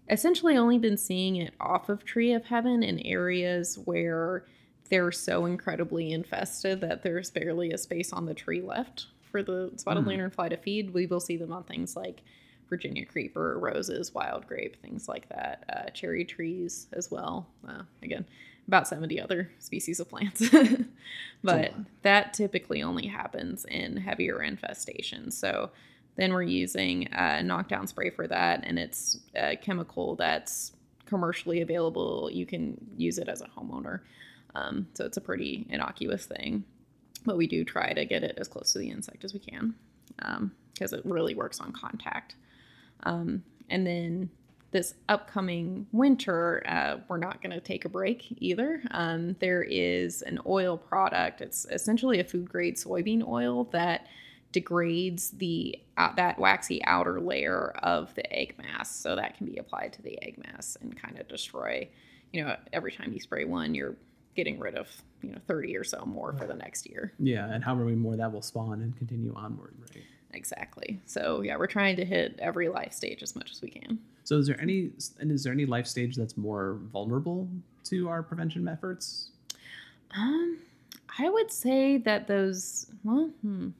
[0.08, 4.44] essentially only been seeing it off of Tree of Heaven in areas where
[4.88, 9.72] they're so incredibly infested that there's barely a space on the tree left for the
[9.76, 10.08] spotted mm.
[10.08, 10.92] lanternfly to feed.
[10.92, 12.22] We will see them on things like
[12.68, 17.48] Virginia creeper, roses, wild grape, things like that, uh, cherry trees as well.
[17.66, 18.24] Uh, again,
[18.68, 20.42] about 70 other species of plants.
[21.44, 25.35] but that typically only happens in heavier infestations.
[25.35, 25.70] So
[26.16, 30.72] then we're using a knockdown spray for that, and it's a chemical that's
[31.07, 32.31] commercially available.
[32.33, 34.01] You can use it as a homeowner.
[34.55, 36.64] Um, so it's a pretty innocuous thing.
[37.25, 39.75] But we do try to get it as close to the insect as we can
[40.72, 42.35] because um, it really works on contact.
[43.05, 44.31] Um, and then
[44.72, 48.82] this upcoming winter, uh, we're not going to take a break either.
[48.90, 51.40] Um, there is an oil product.
[51.40, 54.06] It's essentially a food grade soybean oil that
[54.50, 59.58] degrades the uh, that waxy outer layer of the egg mass, so that can be
[59.58, 61.88] applied to the egg mass and kind of destroy.
[62.32, 63.96] You know, every time you spray one, you're
[64.35, 64.88] getting rid of
[65.22, 67.12] you know 30 or so more for the next year.
[67.18, 70.04] Yeah, and however many more that will spawn and continue onward, right?
[70.35, 71.00] Exactly.
[71.04, 73.98] So yeah, we're trying to hit every life stage as much as we can.
[74.24, 77.48] So is there any and is there any life stage that's more vulnerable
[77.85, 79.30] to our prevention efforts?
[80.16, 80.58] Um,
[81.18, 83.70] I would say that those well, hmm,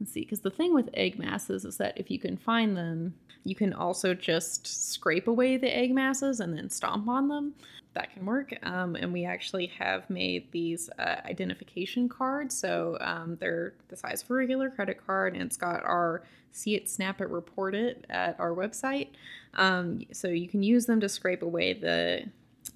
[0.00, 3.14] let's see, because the thing with egg masses is that if you can find them,
[3.44, 7.54] you can also just scrape away the egg masses and then stomp on them
[7.94, 8.52] that can work.
[8.62, 12.56] Um, and we actually have made these uh, identification cards.
[12.56, 16.22] So um, they're the size of a regular credit card, and it's got our
[16.52, 19.08] see it, snap it, report it at our website.
[19.54, 22.26] Um, so you can use them to scrape away the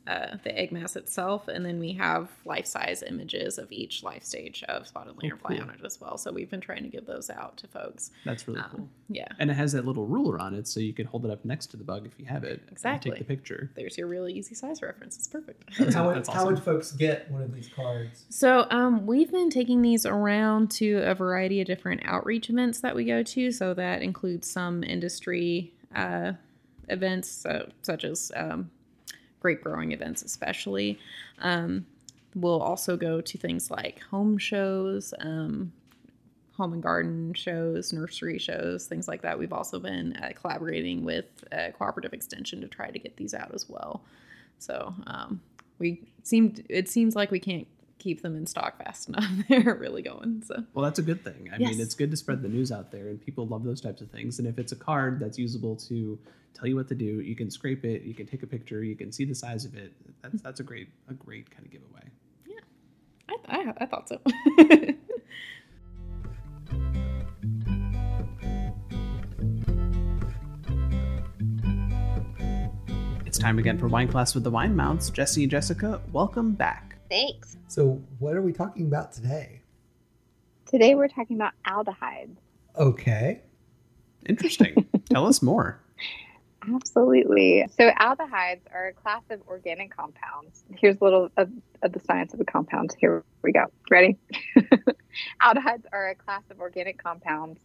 [0.06, 4.24] uh, the egg mass itself, and then we have life size images of each life
[4.24, 5.60] stage of spotted lanternfly oh, cool.
[5.60, 6.18] on it as well.
[6.18, 8.10] So we've been trying to give those out to folks.
[8.24, 8.88] That's really um, cool.
[9.08, 11.44] Yeah, and it has that little ruler on it, so you can hold it up
[11.44, 12.62] next to the bug if you have it.
[12.70, 13.12] Exactly.
[13.12, 13.70] take the picture.
[13.76, 15.16] There's your really easy size reference.
[15.16, 15.72] It's perfect.
[15.94, 16.34] how, would, awesome.
[16.34, 18.24] how would folks get one of these cards?
[18.28, 22.96] So um, we've been taking these around to a variety of different outreach events that
[22.96, 23.52] we go to.
[23.52, 25.72] So that includes some industry.
[25.94, 26.32] Uh,
[26.92, 28.70] events so, such as um,
[29.40, 30.98] grape growing events, especially.
[31.40, 31.86] Um,
[32.34, 35.72] we'll also go to things like home shows, um,
[36.56, 39.38] home and garden shows, nursery shows, things like that.
[39.38, 43.52] We've also been uh, collaborating with uh, Cooperative Extension to try to get these out
[43.54, 44.02] as well.
[44.58, 45.40] So um,
[45.78, 47.66] we seemed it seems like we can't
[48.02, 49.24] keep them in stock fast enough.
[49.48, 50.42] They're really going.
[50.44, 51.48] So Well, that's a good thing.
[51.52, 51.70] I Yes.
[51.70, 54.10] mean, it's good to spread the news out there, and people love those types of
[54.10, 54.38] things.
[54.38, 56.18] And if it's a card that's usable to
[56.54, 58.96] tell you what to do, you can scrape it, you can take a picture, you
[58.96, 59.92] can see the size of it.
[60.22, 62.02] That's that's a great a great kind of giveaway.
[63.28, 64.20] I, I, I thought so.
[73.24, 75.10] It's time again for wine class with the wine mouths.
[75.10, 76.91] Jesse and Jessica, welcome back.
[77.12, 77.58] Thanks.
[77.68, 79.60] So, what are we talking about today?
[80.64, 82.38] Today we're talking about aldehydes.
[82.74, 83.42] Okay.
[84.26, 84.88] Interesting.
[85.10, 85.78] tell us more.
[86.74, 87.66] Absolutely.
[87.76, 90.64] So aldehydes are a class of organic compounds.
[90.78, 91.50] Here's a little of,
[91.82, 92.94] of the science of the compounds.
[92.98, 93.66] Here we go.
[93.90, 94.16] Ready?
[95.42, 97.60] aldehydes are a class of organic compounds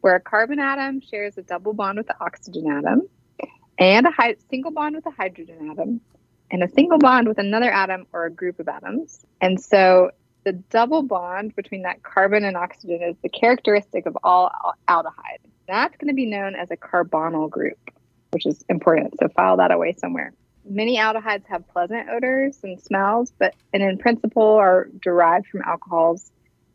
[0.00, 3.08] where a carbon atom shares a double bond with the oxygen atom
[3.78, 6.00] and a hy- single bond with a hydrogen atom
[6.52, 9.24] and a single bond with another atom or a group of atoms.
[9.40, 10.12] And so
[10.44, 14.50] the double bond between that carbon and oxygen is the characteristic of all
[14.88, 15.48] al- aldehydes.
[15.66, 17.78] That's going to be known as a carbonyl group
[18.32, 19.14] which is important.
[19.20, 20.32] So file that away somewhere.
[20.64, 26.32] Many aldehydes have pleasant odors and smells, but and in principle are derived from alcohols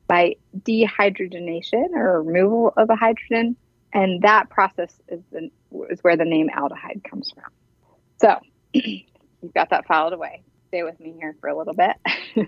[0.08, 3.56] by dehydrogenation or removal of a hydrogen,
[3.94, 5.50] and that process is the,
[5.90, 7.52] is where the name aldehyde comes from.
[8.20, 8.40] So
[9.42, 10.44] you've got that filed away.
[10.70, 11.96] Stay with me here for a little bit.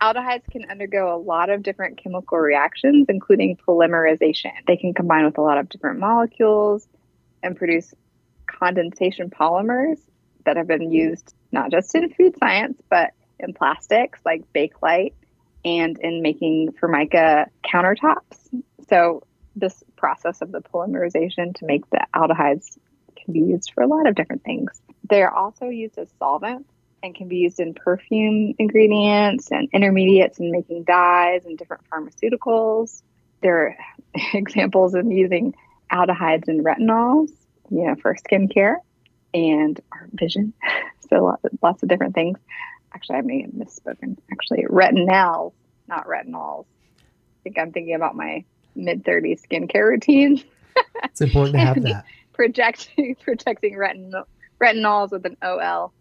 [0.00, 4.52] Aldehydes can undergo a lot of different chemical reactions, including polymerization.
[4.66, 6.86] They can combine with a lot of different molecules
[7.42, 7.92] and produce
[8.46, 9.98] condensation polymers
[10.44, 15.12] that have been used not just in food science, but in plastics like Bakelite
[15.64, 18.38] and in making Formica countertops.
[18.88, 19.22] So,
[19.54, 22.78] this process of the polymerization to make the aldehydes
[23.16, 24.80] can be used for a lot of different things.
[25.08, 26.68] They're also used as solvents
[27.02, 33.02] and can be used in perfume ingredients and intermediates in making dyes and different pharmaceuticals.
[33.42, 33.76] There are
[34.34, 35.54] examples of using
[35.92, 37.30] aldehydes and retinols
[37.70, 38.76] you know, for skincare
[39.34, 40.52] and our vision.
[41.10, 42.38] So lots, lots of different things.
[42.94, 44.16] Actually, I may have misspoken.
[44.32, 45.52] Actually, retinals,
[45.86, 46.64] not retinols.
[46.64, 47.04] I
[47.44, 50.42] think I'm thinking about my mid 30s skincare routine,
[51.04, 52.06] It's important to have that.
[52.32, 54.24] projecting projecting retinol,
[54.62, 55.92] retinols with an OL,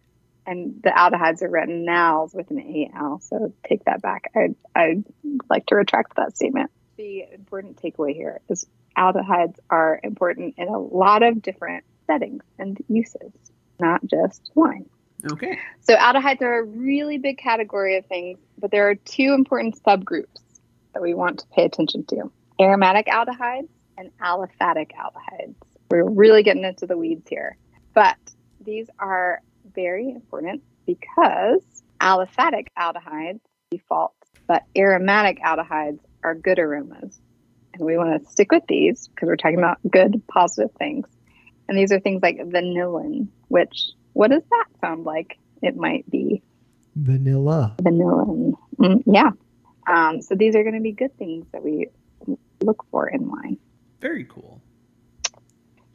[0.45, 3.19] and the aldehydes are retinals with an AL.
[3.19, 4.31] So take that back.
[4.35, 5.03] I'd, I'd
[5.49, 6.71] like to retract that statement.
[6.97, 12.77] The important takeaway here is aldehydes are important in a lot of different settings and
[12.87, 13.31] uses,
[13.79, 14.89] not just wine.
[15.31, 15.59] Okay.
[15.81, 20.41] So, aldehydes are a really big category of things, but there are two important subgroups
[20.93, 25.55] that we want to pay attention to aromatic aldehydes and aliphatic aldehydes.
[25.89, 27.57] We're really getting into the weeds here,
[27.93, 28.17] but
[28.63, 29.41] these are
[29.73, 31.61] very important because
[31.99, 34.13] aliphatic aldehydes default,
[34.47, 37.19] but aromatic aldehydes are good aromas.
[37.73, 41.07] And we want to stick with these because we're talking about good, positive things.
[41.67, 45.37] And these are things like vanillin, which, what does that sound like?
[45.61, 46.41] It might be
[46.95, 47.75] Vanilla.
[47.81, 48.53] vanillin.
[48.77, 49.31] Mm, yeah.
[49.87, 51.87] Um, so these are going to be good things that we
[52.61, 53.57] look for in wine.
[54.01, 54.60] Very cool.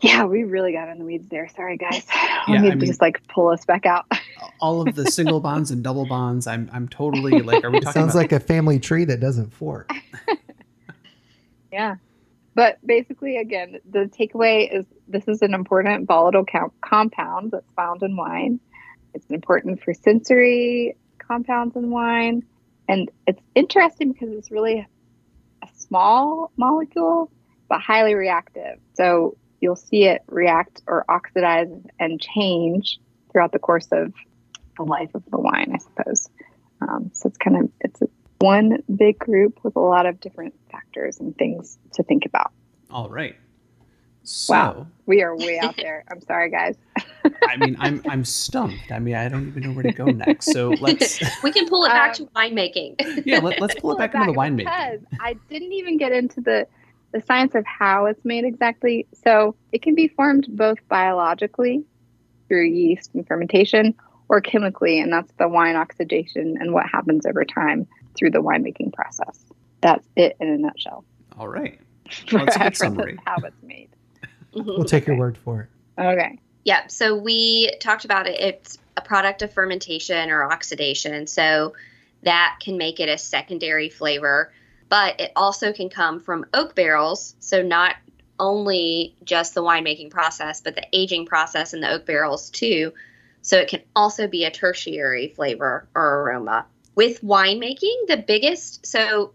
[0.01, 1.49] Yeah, we really got in the weeds there.
[1.49, 2.05] Sorry, guys.
[2.13, 4.05] Yeah, Let me I mean- just like pull us back out.
[4.61, 6.47] All of the single bonds and double bonds.
[6.47, 7.65] I'm I'm totally like.
[7.65, 8.21] Are we talking Sounds about?
[8.21, 9.91] like a family tree that doesn't fork.
[11.73, 11.97] Yeah.
[12.55, 18.03] But basically, again, the takeaway is this is an important volatile co- compound that's found
[18.03, 18.61] in wine.
[19.13, 22.45] It's important for sensory compounds in wine.
[22.89, 24.87] And it's interesting because it's really
[25.63, 27.31] a small molecule,
[27.69, 28.79] but highly reactive.
[28.95, 32.99] So you'll see it react or oxidize and change
[33.33, 34.13] throughout the course of
[34.77, 36.29] the life of the wine, I suppose.
[36.81, 38.03] Um, so it's kind of, it's
[38.39, 42.53] one big group with a lot of different factors and things to think about.
[42.91, 43.37] All right.
[44.25, 44.87] So, Wow.
[45.07, 46.05] We are way out there.
[46.11, 46.75] I'm sorry, guys.
[47.49, 48.91] I mean, I'm I'm stumped.
[48.91, 50.53] I mean, I don't even know where to go next.
[50.53, 53.23] So let's we can pull it back Um, to winemaking.
[53.25, 54.57] yeah, let, let's pull it back into the winemaking.
[54.59, 56.67] Because I didn't even get into the
[57.13, 59.07] the science of how it's made exactly.
[59.25, 61.85] So it can be formed both biologically
[62.49, 63.95] through yeast and fermentation
[64.29, 68.93] or chemically, and that's the wine oxidation and what happens over time through the winemaking
[68.93, 69.39] process.
[69.81, 71.05] That's it in a nutshell.
[71.39, 71.79] All right.
[72.29, 73.19] For Well, that's a good summary.
[73.25, 73.89] how it's made.
[74.55, 74.67] Mm-hmm.
[74.67, 76.01] We'll take your word for it.
[76.01, 76.39] Okay.
[76.65, 78.41] Yeah, so we talked about it.
[78.41, 81.27] It's a product of fermentation or oxidation.
[81.27, 81.75] So
[82.23, 84.53] that can make it a secondary flavor,
[84.89, 87.35] but it also can come from oak barrels.
[87.41, 87.97] So not
[88.39, 92.93] only just the winemaking process, but the aging process in the oak barrels too.
[93.43, 96.67] So it can also be a tertiary flavor or aroma.
[96.97, 99.33] with winemaking, the biggest, so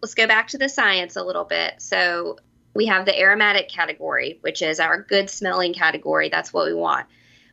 [0.00, 1.74] let's go back to the science a little bit.
[1.78, 2.38] So
[2.74, 6.28] we have the aromatic category, which is our good smelling category.
[6.28, 7.06] That's what we want.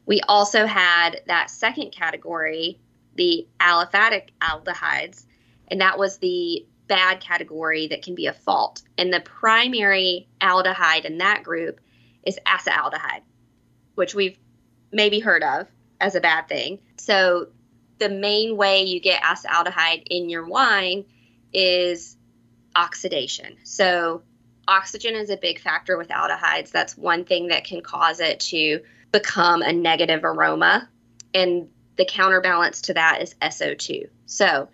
[0.06, 2.80] We also had that second category,
[3.16, 5.26] the aliphatic aldehydes,
[5.70, 8.82] and that was the bad category that can be a fault.
[8.98, 11.80] And the primary aldehyde in that group
[12.24, 13.22] is acetaldehyde,
[13.96, 14.38] which we've
[14.92, 15.68] maybe heard of
[16.00, 16.80] as a bad thing.
[16.98, 17.48] So
[18.00, 21.06] the main way you get acetaldehyde in your wine
[21.54, 22.18] is
[22.76, 23.58] oxidation.
[23.64, 24.24] So
[24.68, 26.72] oxygen is a big factor with aldehydes.
[26.72, 28.82] That's one thing that can cause it to
[29.12, 30.90] become a negative aroma.
[31.34, 34.10] And the counterbalance to that is SO2.
[34.26, 34.68] So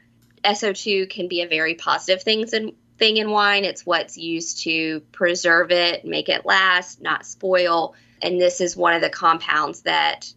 [0.43, 3.65] SO2 can be a very positive things in, thing in wine.
[3.65, 7.95] It's what's used to preserve it, make it last, not spoil.
[8.21, 10.31] And this is one of the compounds that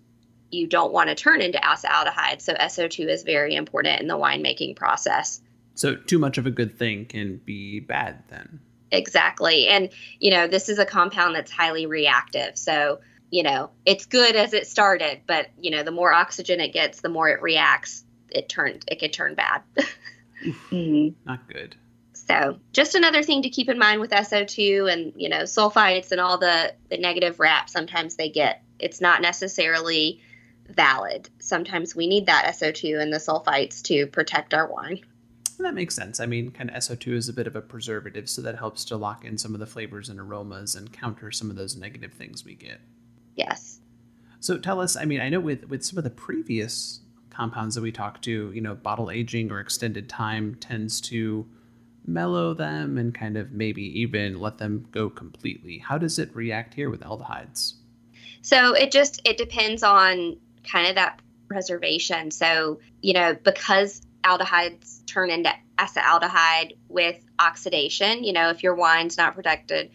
[0.51, 2.41] you don't want to turn into acetaldehyde.
[2.41, 5.41] So SO2 is very important in the winemaking process.
[5.75, 8.61] So too much of a good thing can be bad then.
[8.91, 9.69] Exactly.
[9.69, 9.91] And
[10.21, 12.57] you know, this is a compound that's highly reactive.
[12.57, 13.01] So,
[13.31, 17.01] you know, it's good as it started, but you know, the more oxygen it gets,
[17.01, 18.05] the more it reacts,
[18.35, 19.63] it turned it could turn bad.
[20.45, 21.09] mm-hmm.
[21.27, 21.77] Not good.
[22.13, 26.21] So, just another thing to keep in mind with SO2 and, you know, sulfites and
[26.21, 28.63] all the the negative rap sometimes they get.
[28.79, 30.21] It's not necessarily
[30.69, 31.29] valid.
[31.39, 35.01] Sometimes we need that SO2 and the sulfites to protect our wine.
[35.59, 36.19] that makes sense.
[36.19, 38.97] I mean, kind of SO2 is a bit of a preservative, so that helps to
[38.97, 42.45] lock in some of the flavors and aromas and counter some of those negative things
[42.45, 42.81] we get.
[43.37, 43.81] Yes.
[44.41, 47.01] So tell us, I mean, I know with with some of the previous
[47.35, 51.47] compounds that we talk to, you know, bottle aging or extended time tends to
[52.07, 55.79] mellow them and kind of maybe even let them go completely.
[55.79, 57.75] How does it react here with aldehydes?
[58.43, 60.37] So it just it depends on
[60.71, 62.31] kind of that preservation.
[62.31, 69.17] So, you know, because aldehydes turn into acetaldehyde with oxidation, you know, if your wine's
[69.17, 69.91] not protected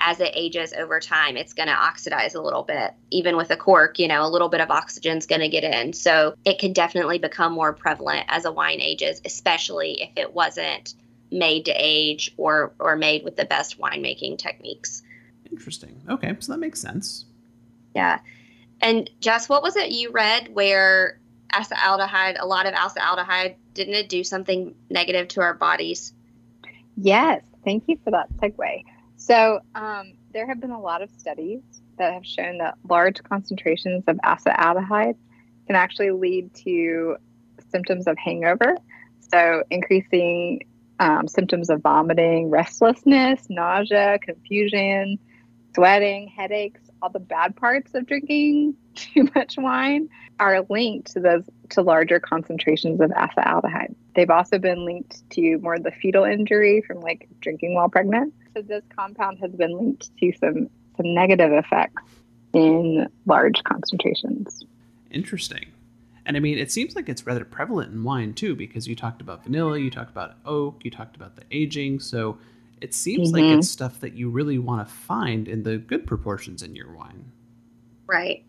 [0.00, 2.92] as it ages over time, it's going to oxidize a little bit.
[3.10, 5.92] Even with a cork, you know, a little bit of oxygen's going to get in.
[5.92, 10.94] So it can definitely become more prevalent as a wine ages, especially if it wasn't
[11.30, 15.02] made to age or or made with the best winemaking techniques.
[15.50, 16.00] Interesting.
[16.08, 17.26] Okay, so that makes sense.
[17.94, 18.20] Yeah.
[18.80, 21.18] And Jess, what was it you read where
[21.52, 26.12] acetaldehyde, a lot of acetaldehyde, didn't it do something negative to our bodies?
[26.96, 27.42] Yes.
[27.64, 28.84] Thank you for that segue.
[29.18, 31.60] So, um, there have been a lot of studies
[31.98, 35.16] that have shown that large concentrations of acetaldehyde
[35.66, 37.16] can actually lead to
[37.70, 38.76] symptoms of hangover.
[39.18, 40.60] So, increasing
[41.00, 45.18] um, symptoms of vomiting, restlessness, nausea, confusion,
[45.74, 50.08] sweating, headaches, all the bad parts of drinking too much wine
[50.40, 53.94] are linked to those to larger concentrations of aldehyde.
[54.14, 58.34] They've also been linked to more of the fetal injury from like drinking while pregnant.
[58.54, 62.02] So this compound has been linked to some some negative effects
[62.52, 64.64] in large concentrations.
[65.10, 65.66] Interesting.
[66.26, 69.22] And I mean, it seems like it's rather prevalent in wine too, because you talked
[69.22, 72.00] about vanilla, you talked about oak, you talked about the aging.
[72.00, 72.38] So
[72.80, 73.46] it seems mm-hmm.
[73.46, 76.92] like it's stuff that you really want to find in the good proportions in your
[76.92, 77.30] wine.
[78.06, 78.44] Right.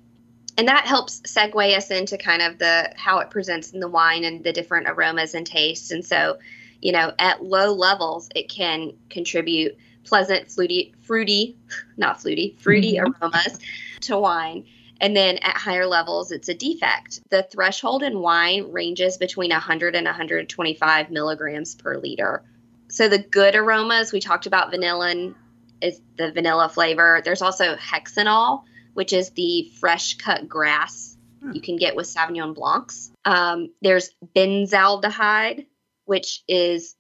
[0.57, 4.23] And that helps segue us into kind of the how it presents in the wine
[4.23, 5.91] and the different aromas and tastes.
[5.91, 6.37] And so,
[6.81, 11.57] you know, at low levels, it can contribute pleasant, fruity, fruity,
[11.97, 13.23] not fruity, fruity mm-hmm.
[13.23, 13.59] aromas
[14.01, 14.65] to wine.
[15.01, 17.21] And then at higher levels, it's a defect.
[17.29, 22.43] The threshold in wine ranges between 100 and 125 milligrams per liter
[22.89, 25.33] so the good aromas we talked about vanilla
[25.81, 27.21] is the vanilla flavor.
[27.23, 28.63] There's also hexanol,
[28.93, 31.51] which is the fresh cut grass hmm.
[31.53, 33.11] you can get with Sauvignon Blancs.
[33.25, 35.67] Um, there's benzaldehyde,
[36.05, 36.95] which is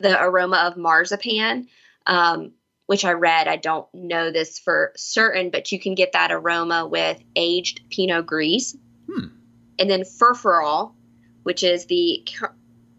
[0.00, 1.68] the aroma of marzipan,
[2.06, 2.52] um,
[2.86, 3.48] which I read.
[3.48, 8.26] I don't know this for certain, but you can get that aroma with aged Pinot
[8.26, 8.76] Gris.
[9.10, 9.28] Hmm.
[9.78, 10.92] And then furfural,
[11.42, 12.26] which is the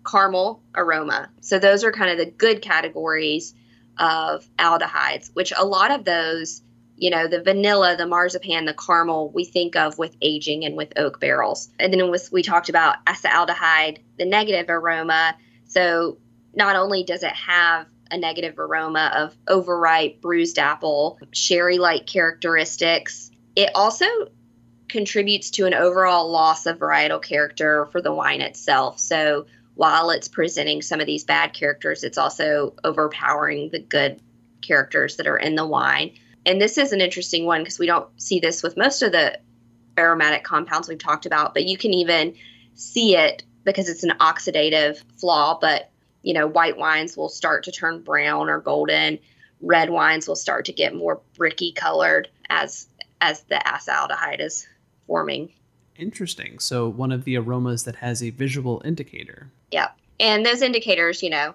[0.05, 1.29] caramel aroma.
[1.41, 3.53] So those are kind of the good categories
[3.97, 6.61] of aldehydes, which a lot of those,
[6.97, 10.93] you know, the vanilla, the marzipan, the caramel, we think of with aging and with
[10.97, 11.69] oak barrels.
[11.79, 15.35] And then with, we talked about acetaldehyde, the negative aroma.
[15.65, 16.17] So
[16.53, 23.31] not only does it have a negative aroma of overripe, bruised apple, sherry like characteristics,
[23.55, 24.05] it also
[24.87, 28.99] contributes to an overall loss of varietal character for the wine itself.
[28.99, 34.21] So while it's presenting some of these bad characters, it's also overpowering the good
[34.61, 36.13] characters that are in the wine.
[36.45, 39.39] And this is an interesting one because we don't see this with most of the
[39.97, 42.35] aromatic compounds we've talked about, but you can even
[42.73, 45.89] see it because it's an oxidative flaw, but
[46.21, 49.19] you know, white wines will start to turn brown or golden.
[49.61, 52.87] Red wines will start to get more bricky colored as
[53.21, 54.67] as the acetaldehyde is
[55.07, 55.51] forming.
[55.97, 56.59] Interesting.
[56.59, 59.49] So one of the aromas that has a visual indicator.
[59.71, 59.89] Yeah.
[60.19, 61.53] And those indicators, you know,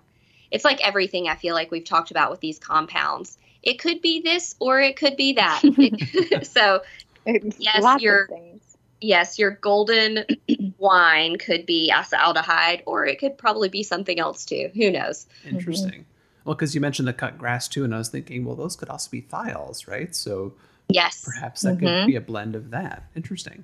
[0.51, 3.39] it's like everything I feel like we've talked about with these compounds.
[3.63, 5.61] It could be this or it could be that.
[6.47, 6.83] so
[7.27, 8.63] It's Yes, lots you're- of things.
[9.01, 10.25] yes, your golden
[10.79, 14.71] wine could be acetaldehyde, or it could probably be something else too.
[14.75, 15.27] Who knows?
[15.47, 16.07] Interesting.
[16.45, 18.89] Well, because you mentioned the cut grass too, and I was thinking, well, those could
[18.89, 20.15] also be thiols, right?
[20.17, 20.55] So
[20.93, 21.81] Yes, perhaps that Mhm.
[21.81, 23.05] could be a blend of that.
[23.15, 23.63] Interesting.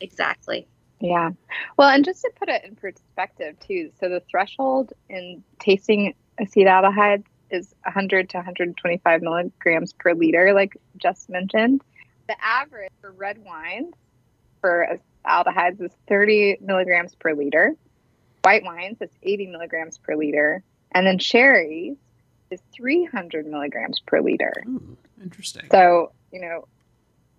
[0.00, 0.66] Exactly.
[1.00, 1.30] Yeah.
[1.76, 7.24] Well, and just to put it in perspective, too, so the threshold in tasting acetaldehyde
[7.50, 11.82] is 100 to 125 milligrams per liter, like just mentioned.
[12.28, 13.94] The average for red wines
[14.60, 17.74] for aldehydes is 30 milligrams per liter.
[18.42, 20.62] White wines is 80 milligrams per liter.
[20.92, 21.96] And then sherries
[22.50, 24.52] is 300 milligrams per liter.
[24.66, 25.66] Ooh, interesting.
[25.70, 26.66] So, you know,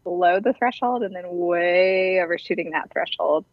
[0.05, 3.43] below the threshold and then way overshooting that threshold.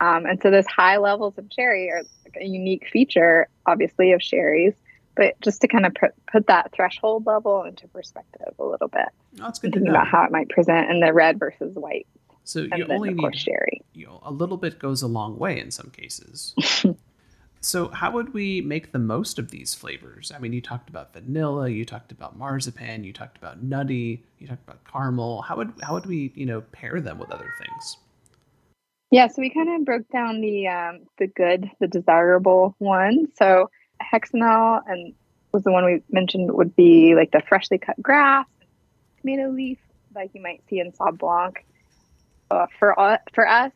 [0.00, 2.02] Um, and so those high levels of sherry are
[2.38, 4.74] a unique feature, obviously, of sherries,
[5.16, 9.08] but just to kind of put, put that threshold level into perspective a little bit,
[9.08, 9.98] oh, that's good to thinking know.
[9.98, 12.06] about how it might present in the red versus white,
[12.44, 13.82] So you only need sherry.
[13.92, 16.54] you know, a little bit goes a long way in some cases.
[17.60, 20.32] so how would we make the most of these flavors?
[20.34, 24.46] I mean, you talked about vanilla, you talked about marzipan, you talked about nutty, you
[24.46, 25.42] talked about caramel.
[25.42, 27.98] How would how would we you know pair them with other things?
[29.10, 33.26] Yeah, so we kind of broke down the um, the good, the desirable one.
[33.36, 33.68] So
[34.00, 35.14] hexanol and
[35.52, 38.46] was the one we mentioned would be like the freshly cut grass,
[39.20, 39.78] tomato leaf,
[40.14, 41.64] like you might see in Sauv Blanc.
[42.50, 43.72] Uh, for u- for us,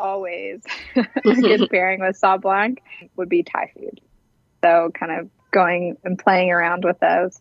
[0.00, 0.62] always
[1.22, 2.82] good pairing with Sauv Blanc
[3.16, 4.00] would be Thai food.
[4.62, 7.40] So kind of going and playing around with those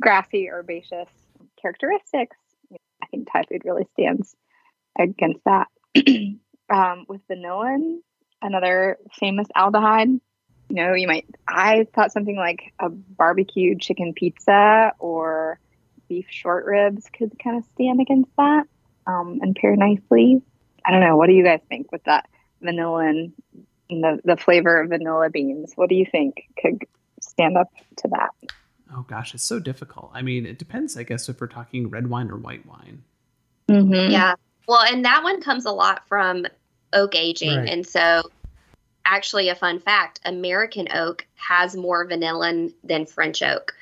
[0.00, 1.08] grassy herbaceous
[1.60, 2.36] characteristics.
[2.72, 4.34] I think Thai food really stands
[4.98, 5.68] against that.
[6.70, 7.98] um, with vanillin,
[8.40, 10.20] another famous aldehyde.
[10.68, 15.58] You know, you might, I thought something like a barbecue chicken pizza or
[16.08, 18.66] beef short ribs could kind of stand against that
[19.06, 20.42] um, and pair nicely.
[20.84, 21.16] I don't know.
[21.16, 22.28] What do you guys think with that
[22.60, 23.32] vanilla and
[23.88, 25.72] the, the flavor of vanilla beans?
[25.76, 26.82] What do you think could
[27.20, 27.68] stand up
[27.98, 28.30] to that?
[28.94, 30.10] Oh gosh, it's so difficult.
[30.14, 33.02] I mean, it depends, I guess, if we're talking red wine or white wine.
[33.68, 34.10] Mm-hmm.
[34.10, 34.34] Yeah.
[34.66, 36.46] Well, and that one comes a lot from
[36.92, 37.56] oak aging.
[37.56, 37.68] Right.
[37.68, 38.22] And so,
[39.04, 43.74] actually, a fun fact American oak has more vanillin than French oak.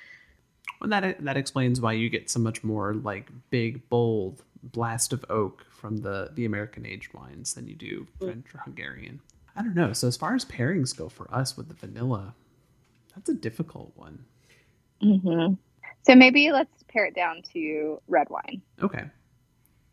[0.81, 5.25] Well, that that explains why you get so much more like big, bold blast of
[5.29, 9.21] oak from the the American aged wines than you do French or Hungarian.
[9.57, 9.93] I don't know.
[9.93, 12.35] So as far as pairings go for us with the vanilla,
[13.15, 14.25] that's a difficult one.
[15.03, 15.55] Mm-hmm.
[16.07, 18.63] So maybe let's pair it down to red wine.
[18.83, 19.05] Okay,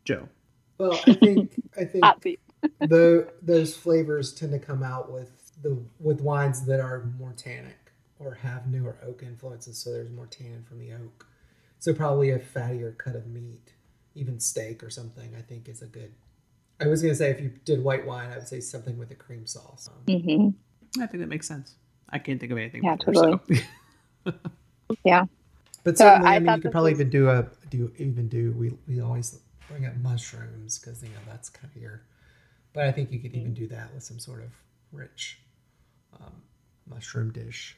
[0.04, 0.30] Joe.
[0.78, 1.86] Well, I think I
[2.20, 2.40] think
[2.80, 7.92] the those flavors tend to come out with the with wines that are more tannic
[8.20, 11.28] or have newer oak influences, so there's more tannin from the oak.
[11.80, 13.74] So probably a fattier cut of meat,
[14.16, 15.34] even steak or something.
[15.38, 16.14] I think is a good.
[16.80, 19.16] I was gonna say if you did white wine, I would say something with a
[19.16, 19.90] cream sauce.
[20.08, 21.02] Mm-hmm.
[21.02, 21.76] I think that makes sense.
[22.10, 22.84] I can't think of anything.
[22.84, 23.42] Yeah, better, so.
[25.84, 28.28] But So certainly, I I, mean, you could probably was- even do a do even
[28.28, 29.40] do we we always
[29.70, 32.02] bring up mushrooms because you know that's kind of your.
[32.74, 34.50] But I think you could even do that with some sort of
[34.92, 35.40] rich
[36.20, 36.34] um,
[36.90, 37.78] mushroom dish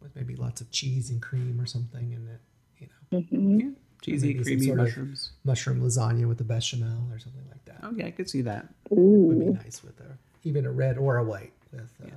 [0.00, 2.40] with maybe lots of cheese and cream or something, in it
[2.78, 3.58] you know Mm-hmm.
[3.60, 3.70] yeah,
[4.02, 5.30] cheesy, creamy sort of- mushrooms.
[5.44, 8.66] mushroom lasagna with the bechamel or something like that Oh yeah, I could see that.
[8.90, 11.90] would be nice with a even a red or a white with.
[12.02, 12.14] Uh, Yeah.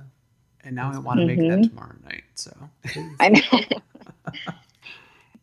[0.66, 1.68] And now I want to make that Mhm.
[1.68, 2.24] tomorrow night.
[2.34, 2.50] So.
[3.20, 3.40] I know.
[4.26, 4.32] I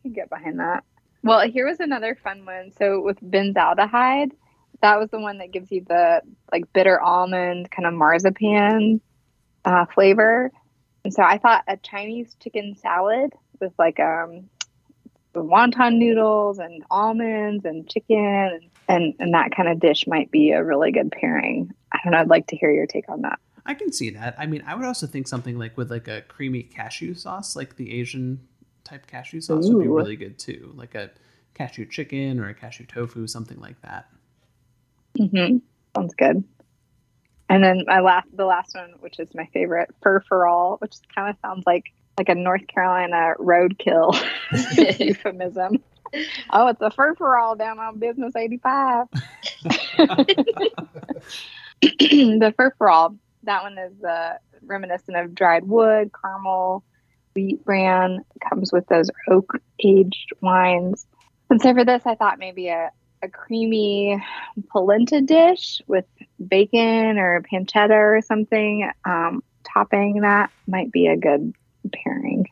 [0.02, 0.84] can get behind that.
[1.22, 2.72] Well, here was another fun one.
[2.72, 4.32] So with benzaldehyde,
[4.80, 9.00] that was the one that gives you the like bitter almond kind of marzipan
[9.64, 10.50] uh, flavor.
[11.04, 14.51] And so I thought a Chinese chicken salad with like um the
[15.40, 20.62] wonton noodles and almonds and chicken and, and that kind of dish might be a
[20.62, 21.72] really good pairing.
[21.92, 22.18] I don't know.
[22.18, 23.38] I'd like to hear your take on that.
[23.64, 24.34] I can see that.
[24.38, 27.76] I mean, I would also think something like with like a creamy cashew sauce, like
[27.76, 28.40] the Asian
[28.84, 30.72] type cashew sauce, would be really good too.
[30.76, 31.10] Like a
[31.54, 34.08] cashew chicken or a cashew tofu, something like that.
[35.18, 35.58] Mm-hmm.
[35.94, 36.42] Sounds good.
[37.48, 40.94] And then my last, the last one, which is my favorite, fur for all, which
[41.14, 44.14] kind of sounds like like a North Carolina roadkill
[45.00, 45.82] euphemism.
[46.50, 49.06] Oh, it's a fur for all down on Business 85.
[51.80, 56.84] the fur for all that one is uh, reminiscent of dried wood, caramel,
[57.34, 58.24] wheat bran.
[58.48, 61.06] Comes with those oak aged wines.
[61.50, 62.90] And so for this, I thought maybe a,
[63.22, 64.22] a creamy
[64.70, 66.04] polenta dish with
[66.46, 71.54] bacon or pancetta or something um, topping that might be a good
[71.92, 72.46] pairing.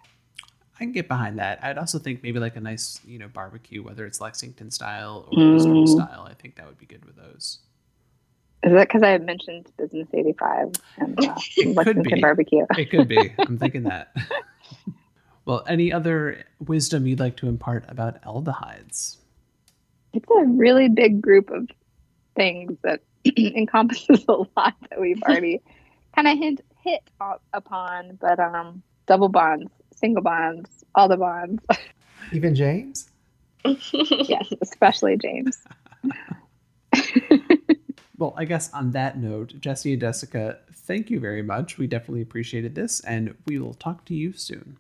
[0.76, 1.62] I can get behind that.
[1.62, 5.38] I'd also think maybe like a nice, you know, barbecue, whether it's Lexington style or
[5.38, 5.88] mm.
[5.88, 6.26] style.
[6.28, 7.59] I think that would be good with those.
[8.62, 11.22] Is that because I mentioned Business 85 and uh,
[11.66, 12.64] Lexington barbecue?
[12.78, 13.34] it could be.
[13.38, 14.14] I'm thinking that.
[15.45, 19.16] well, any other wisdom you'd like to impart about aldehydes?
[20.12, 21.68] It's a really big group of
[22.36, 23.01] things that
[23.36, 25.61] encompasses a lot that we've already
[26.14, 27.03] kind of hint hit
[27.53, 31.62] upon, but um, double bonds single bonds, all the bonds.
[32.32, 33.11] Even James?
[33.64, 35.58] yes, especially James.
[38.18, 41.76] well, I guess on that note, Jesse and Jessica, thank you very much.
[41.76, 44.78] We definitely appreciated this, and we will talk to you soon.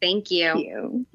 [0.00, 0.52] Thank you.
[0.52, 1.06] Thank you.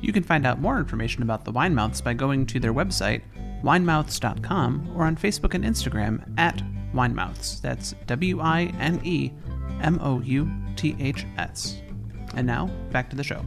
[0.00, 3.22] You can find out more information about the Winemouths by going to their website,
[3.64, 6.62] winemouths.com, or on Facebook and Instagram at
[6.94, 7.60] Winemouths.
[7.60, 9.32] That's W I N E
[9.82, 11.80] M O U T H S.
[12.34, 13.44] And now, back to the show.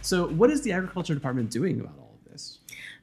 [0.00, 2.58] So, what is the agriculture department doing about all of this?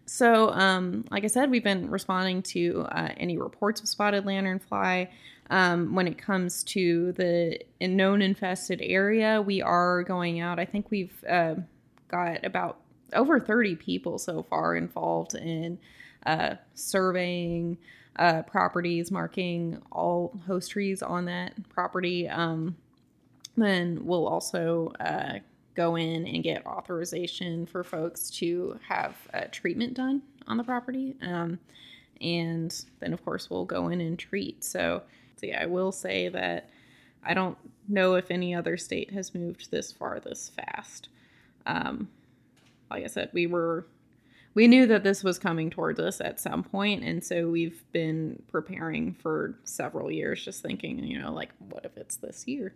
[0.06, 5.08] So, um, like I said, we've been responding to uh, any reports of spotted lanternfly.
[5.50, 10.60] Um, when it comes to the known infested area, we are going out.
[10.60, 11.56] I think we've uh,
[12.08, 12.80] got about
[13.14, 15.78] over 30 people so far involved in
[16.26, 17.78] uh, surveying
[18.18, 22.28] uh, properties, marking all host trees on that property.
[22.28, 22.76] Um,
[23.58, 25.40] then we'll also uh,
[25.76, 29.16] go in and get authorization for folks to have
[29.52, 31.16] treatment done on the property.
[31.22, 31.60] Um,
[32.22, 34.64] and then, of course, we'll go in and treat.
[34.64, 35.02] So,
[35.38, 36.70] so, yeah, I will say that
[37.24, 37.58] I don't
[37.88, 41.10] know if any other state has moved this far this fast.
[41.66, 42.10] Um,
[42.90, 43.86] like I said, we were
[44.54, 48.42] we knew that this was coming towards us at some point and so we've been
[48.52, 52.74] preparing for several years just thinking you know like what if it's this year?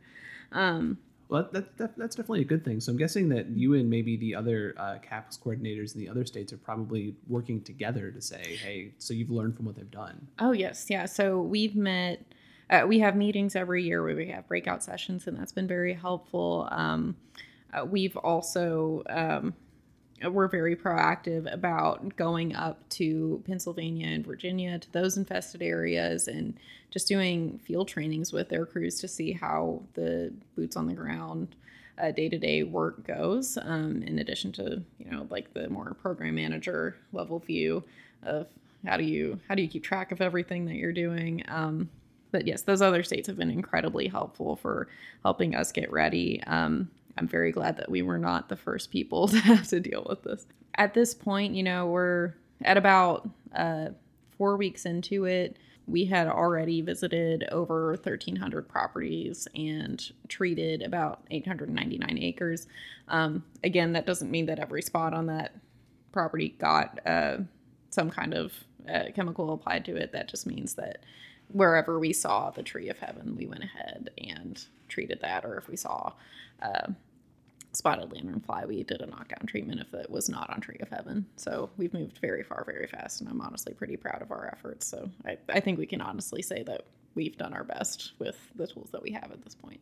[0.52, 0.98] Um,
[1.28, 2.80] well that, that, that's definitely a good thing.
[2.80, 6.26] So i'm guessing that you and maybe the other uh, CAPS coordinators in the other
[6.26, 10.28] states are probably working together to say hey so you've learned from what they've done.
[10.40, 10.88] Oh yes.
[10.90, 11.06] Yeah.
[11.06, 12.26] So we've met
[12.70, 15.94] uh, we have meetings every year where we have breakout sessions and that's been very
[15.94, 16.68] helpful.
[16.72, 17.16] Um,
[17.74, 19.54] uh, we've also um,
[20.24, 26.58] we're very proactive about going up to Pennsylvania and Virginia to those infested areas and
[26.90, 31.56] just doing field trainings with their crews to see how the boots on the ground
[32.16, 33.58] day to day work goes.
[33.62, 37.84] Um, in addition to you know like the more program manager level view
[38.24, 38.48] of
[38.86, 41.44] how do you how do you keep track of everything that you're doing.
[41.48, 41.90] Um,
[42.32, 44.88] but yes, those other states have been incredibly helpful for
[45.24, 46.44] helping us get ready.
[46.44, 50.06] Um, I'm very glad that we were not the first people to have to deal
[50.08, 50.46] with this.
[50.76, 53.90] At this point, you know, we're at about uh,
[54.38, 55.58] four weeks into it.
[55.88, 62.68] We had already visited over 1,300 properties and treated about 899 acres.
[63.08, 65.54] Um, again, that doesn't mean that every spot on that
[66.12, 67.38] property got uh,
[67.92, 68.54] some kind of
[68.92, 70.12] uh, chemical applied to it.
[70.12, 71.04] That just means that
[71.50, 75.46] wherever we saw the tree of heaven, we went ahead and treated that.
[75.46, 76.14] Or if we saw
[76.62, 76.88] uh,
[77.76, 81.26] spotted lanternfly, we did a knockdown treatment if it was not on Tree of Heaven.
[81.36, 84.88] So we've moved very far, very fast, and I'm honestly pretty proud of our efforts.
[84.88, 88.68] So I, I think we can honestly say that we've done our best with the
[88.68, 89.80] tools that we have at this point.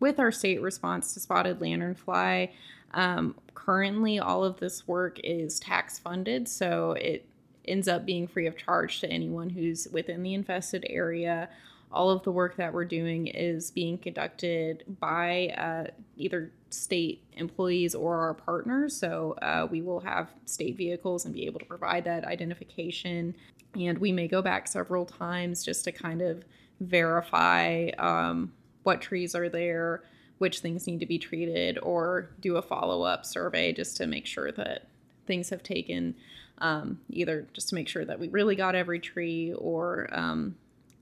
[0.00, 2.50] With our state response to spotted lanternfly,
[2.94, 7.26] um, currently all of this work is tax funded, so it
[7.66, 11.48] ends up being free of charge to anyone who's within the infested area
[11.90, 17.94] all of the work that we're doing is being conducted by uh, either state employees
[17.94, 18.94] or our partners.
[18.94, 23.34] So uh, we will have state vehicles and be able to provide that identification.
[23.78, 26.44] And we may go back several times just to kind of
[26.80, 30.02] verify um, what trees are there,
[30.38, 34.26] which things need to be treated, or do a follow up survey just to make
[34.26, 34.86] sure that
[35.26, 36.14] things have taken.
[36.60, 40.56] Um, either just to make sure that we really got every tree or um,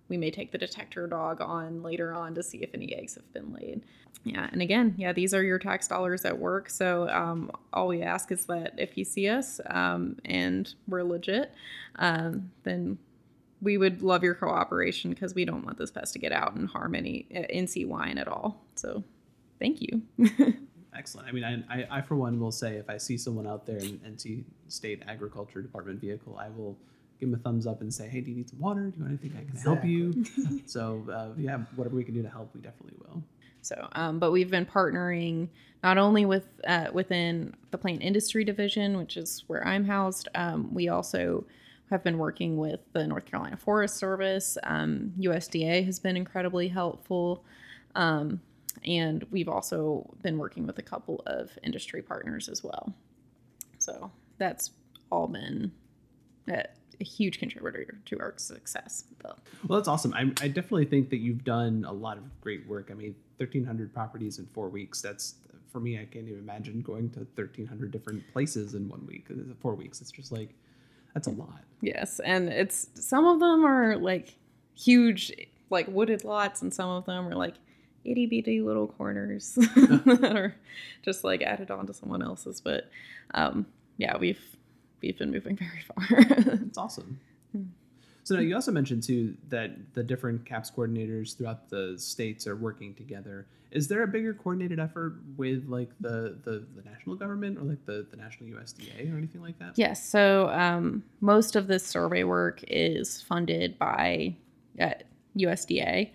[0.09, 3.33] we may take the detector dog on later on to see if any eggs have
[3.33, 3.83] been laid.
[4.25, 6.69] Yeah, and again, yeah, these are your tax dollars at work.
[6.69, 11.53] So um, all we ask is that if you see us um, and we're legit,
[11.97, 12.99] um, then
[13.63, 16.69] we would love your cooperation because we don't want this pest to get out and
[16.69, 18.65] harm any uh, NC wine at all.
[18.75, 19.05] So
[19.61, 20.03] thank you.
[20.97, 21.29] Excellent.
[21.29, 23.79] I mean, I, I, I, for one will say if I see someone out there
[23.79, 26.77] in NC State Agriculture Department vehicle, I will
[27.19, 28.91] give them a thumbs up and say, "Hey, do you need some water?
[28.91, 30.25] Do you want anything I can help you?"
[30.67, 33.23] so uh, yeah, whatever we can do to help, we definitely will.
[33.63, 35.49] So, um, but we've been partnering
[35.83, 40.29] not only with uh, within the plant industry division, which is where I'm housed.
[40.35, 41.45] Um, we also
[41.91, 44.59] have been working with the North Carolina Forest Service.
[44.63, 47.45] Um, USDA has been incredibly helpful.
[47.95, 48.41] Um,
[48.85, 52.93] and we've also been working with a couple of industry partners as well.
[53.79, 54.71] So that's
[55.11, 55.73] all been
[57.01, 59.05] a huge contributor to our success.
[59.23, 60.15] Well, that's awesome.
[60.15, 62.89] I, I definitely think that you've done a lot of great work.
[62.91, 65.01] I mean, 1,300 properties in four weeks.
[65.03, 65.35] That's
[65.71, 65.99] for me.
[65.99, 69.27] I can't even imagine going to 1,300 different places in one week.
[69.61, 70.01] Four weeks.
[70.01, 70.55] It's just like
[71.15, 71.63] that's a lot.
[71.81, 74.37] Yes, and it's some of them are like
[74.75, 75.33] huge,
[75.71, 77.55] like wooded lots, and some of them are like
[78.05, 80.55] itty bitty little corners that are
[81.03, 82.61] just like added on to someone else's.
[82.61, 82.91] But
[83.35, 83.67] um,
[83.99, 84.56] yeah, we've
[85.07, 86.59] we've been moving very far.
[86.67, 87.21] It's awesome.
[88.27, 92.57] So now you also mentioned too that the different CAPS coordinators throughout the states are
[92.57, 93.47] working together.
[93.71, 97.85] Is there a bigger coordinated effort with like the the, the national government or like
[97.87, 99.75] the, the national USDA or anything like that?
[99.77, 100.05] Yes.
[100.05, 104.35] So um, most of this survey work is funded by
[104.81, 104.95] uh,
[105.39, 106.11] USDA.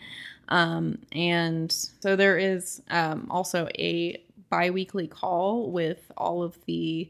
[0.49, 7.09] Um, and so there is um, also a biweekly call with all of the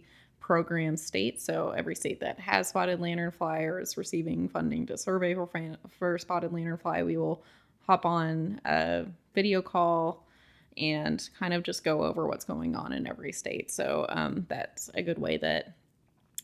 [0.51, 1.45] program states.
[1.45, 5.49] So every state that has spotted lanternfly or is receiving funding to survey for,
[5.97, 7.41] for spotted lanternfly, we will
[7.87, 10.27] hop on a video call
[10.75, 13.71] and kind of just go over what's going on in every state.
[13.71, 15.77] So um, that's a good way that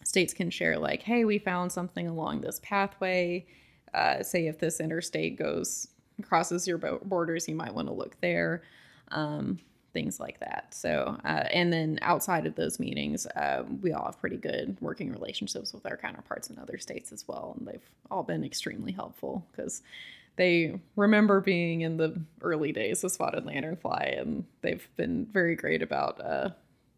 [0.06, 3.46] states can share, like, hey, we found something along this pathway.
[3.94, 5.90] Uh, say if this interstate goes
[6.22, 8.64] crosses your borders, you might want to look there.
[9.12, 9.60] Um,
[9.98, 10.68] things like that.
[10.70, 15.12] So, uh, and then outside of those meetings, uh, we all have pretty good working
[15.12, 17.56] relationships with our counterparts in other states as well.
[17.58, 19.82] And they've all been extremely helpful because
[20.36, 25.82] they remember being in the early days of spotted lanternfly and they've been very great
[25.82, 26.50] about uh,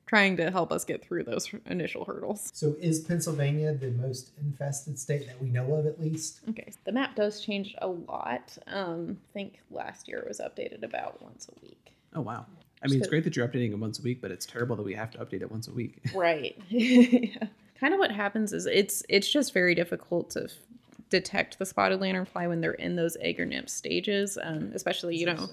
[0.06, 2.52] trying to help us get through those initial hurdles.
[2.54, 6.42] So, is Pennsylvania the most infested state that we know of, at least?
[6.50, 8.58] Okay, the map does change a lot.
[8.68, 11.94] Um, I think last year it was updated about once a week.
[12.14, 12.46] Oh wow!
[12.82, 14.84] I mean, it's great that you're updating it once a week, but it's terrible that
[14.84, 15.98] we have to update it once a week.
[16.16, 16.58] right.
[16.70, 17.48] yeah.
[17.80, 20.52] Kind of what happens is it's it's just very difficult to f-
[21.10, 25.26] detect the spotted lanternfly when they're in those egg or nymph stages, um, especially you
[25.26, 25.50] know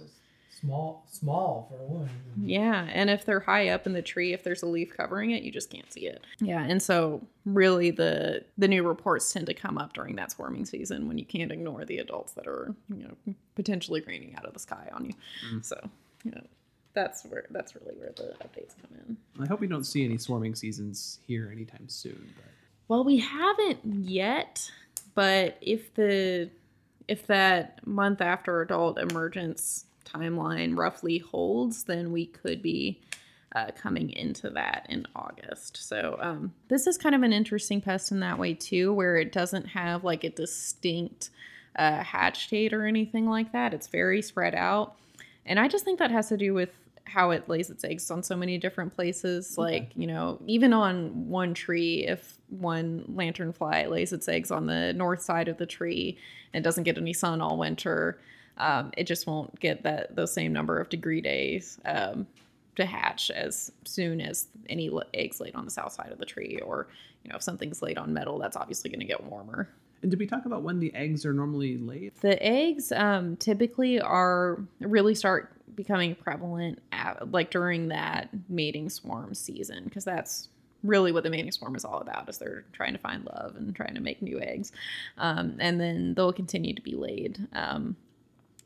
[0.61, 2.09] small small for a one
[2.43, 5.43] yeah and if they're high up in the tree if there's a leaf covering it
[5.43, 9.53] you just can't see it yeah and so really the the new reports tend to
[9.53, 13.05] come up during that swarming season when you can't ignore the adults that are you
[13.05, 15.12] know potentially raining out of the sky on you
[15.53, 15.64] mm.
[15.64, 15.79] so
[16.24, 16.43] you know
[16.97, 20.18] that's where that's really where the updates come in i hope we don't see any
[20.18, 22.51] swarming seasons here anytime soon but
[22.88, 24.68] well we haven't yet
[25.14, 26.51] but if the
[27.09, 33.01] if that month after adult emergence timeline roughly holds, then we could be
[33.55, 35.88] uh, coming into that in August.
[35.88, 39.32] So um, this is kind of an interesting pest in that way too, where it
[39.32, 41.30] doesn't have like a distinct
[41.76, 43.72] uh, hatch date or anything like that.
[43.72, 44.97] It's very spread out,
[45.44, 46.70] and I just think that has to do with
[47.07, 49.57] how it lays its eggs on so many different places.
[49.57, 49.62] Okay.
[49.62, 54.92] Like, you know, even on one tree, if one lanternfly lays its eggs on the
[54.92, 56.18] north side of the tree
[56.52, 58.18] and doesn't get any sun all winter,
[58.59, 62.26] um, it just won't get that those same number of degree days um,
[62.74, 66.61] to hatch as soon as any eggs laid on the south side of the tree,
[66.64, 66.88] or
[67.22, 69.68] you know if something's laid on metal, that's obviously going to get warmer.
[70.02, 72.12] And did we talk about when the eggs are normally laid?
[72.20, 79.35] The eggs um, typically are really start becoming prevalent at, like during that mating swarm
[79.35, 80.49] season because that's
[80.83, 83.74] really what the mating swarm is all about is they're trying to find love and
[83.74, 84.72] trying to make new eggs
[85.18, 87.97] um, and then they'll continue to be laid um,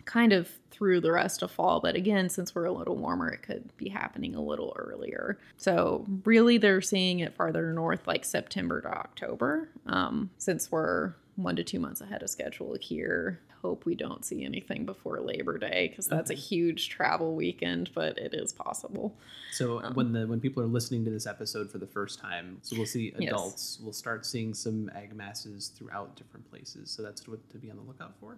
[0.04, 1.78] kind of through the rest of fall.
[1.80, 5.38] But again, since we're a little warmer, it could be happening a little earlier.
[5.56, 11.56] So, really, they're seeing it farther north, like September to October, um, since we're one
[11.56, 13.40] to two months ahead of schedule here.
[13.62, 16.38] Hope we don't see anything before Labor Day because that's okay.
[16.38, 19.14] a huge travel weekend, but it is possible.
[19.52, 22.58] So um, when the when people are listening to this episode for the first time,
[22.62, 23.76] so we'll see adults.
[23.76, 23.84] Yes.
[23.84, 26.90] We'll start seeing some egg masses throughout different places.
[26.90, 28.36] So that's what to be on the lookout for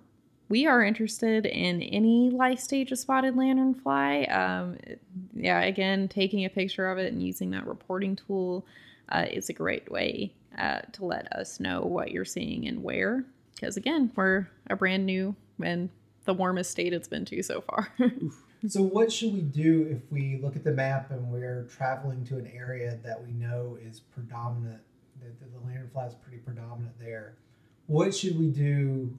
[0.53, 4.31] we are interested in any life stage of spotted lanternfly.
[4.31, 4.77] Um,
[5.35, 8.67] yeah, again, taking a picture of it and using that reporting tool
[9.09, 13.25] uh, is a great way uh, to let us know what you're seeing and where.
[13.55, 15.91] Because again, we're a brand new and
[16.25, 17.93] the warmest state it's been to so far.
[18.69, 22.37] So, what should we do if we look at the map and we're traveling to
[22.37, 24.81] an area that we know is predominant,
[25.21, 27.35] that the, lanternfly is pretty predominant there?
[27.87, 29.19] What should we do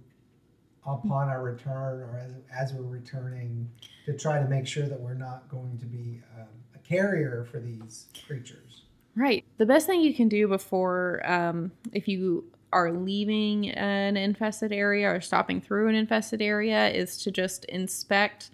[0.85, 3.69] upon our return or as, as we're returning
[4.05, 7.59] to try to make sure that we're not going to be um, a carrier for
[7.59, 8.82] these creatures?
[9.15, 9.45] Right.
[9.57, 15.07] The best thing you can do before, um, if you are leaving an infested area
[15.07, 18.49] or stopping through an infested area, is to just inspect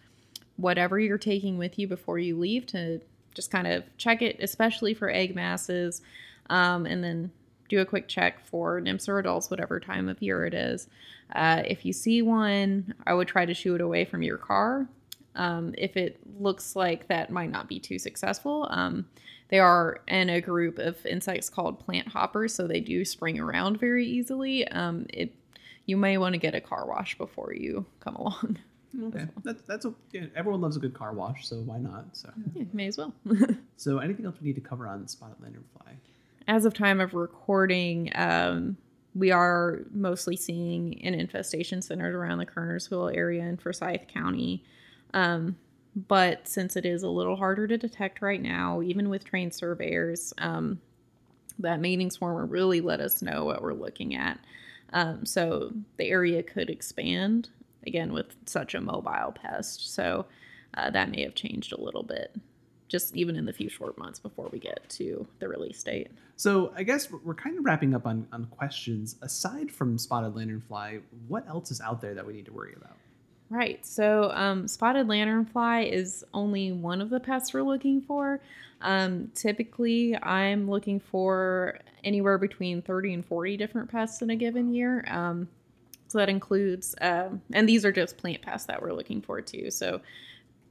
[0.58, 3.00] whatever you're taking with you before you leave to
[3.34, 6.02] just kind of check it, especially for egg masses,
[6.50, 7.32] um, and then
[7.70, 10.90] do a quick check for nymphs or adults, whatever time of year it is.
[11.34, 14.90] Uh, if you see one, I would try to shoo it away from your car.
[15.36, 19.06] Um, if it looks like that might not be too successful, um,
[19.50, 23.80] they are in a group of insects called plant hoppers, so they do spring around
[23.80, 24.68] very easily.
[24.68, 25.34] Um, it
[25.86, 28.60] you may want to get a car wash before you come along.
[29.04, 32.06] Okay, that's that's a, yeah, everyone loves a good car wash, so why not?
[32.14, 33.14] So, Yeah, may as well.
[33.78, 35.94] so anything else we need to cover on spotted lanternfly?
[36.48, 38.78] As of time of recording, um,
[39.14, 44.64] we are mostly seeing an infestation centered around the Kernersville area in Forsyth County.
[45.14, 45.56] Um,
[46.08, 50.34] but since it is a little harder to detect right now, even with trained surveyors,
[50.38, 50.80] um,
[51.60, 54.40] that mating swarm will really let us know what we're looking at.
[54.94, 57.50] Um, so the area could expand
[57.86, 59.94] again with such a mobile pest.
[59.94, 60.26] So
[60.76, 62.36] uh, that may have changed a little bit,
[62.88, 66.10] just even in the few short months before we get to the release date.
[66.38, 69.18] So I guess we're- we're kind of wrapping up on, on questions.
[69.22, 72.96] Aside from spotted lanternfly, what else is out there that we need to worry about?
[73.50, 73.84] Right.
[73.84, 78.40] So, um, spotted lanternfly is only one of the pests we're looking for.
[78.82, 84.72] Um, typically, I'm looking for anywhere between 30 and 40 different pests in a given
[84.74, 85.04] year.
[85.08, 85.48] Um,
[86.08, 89.72] so that includes, um, and these are just plant pests that we're looking for too.
[89.72, 90.02] So,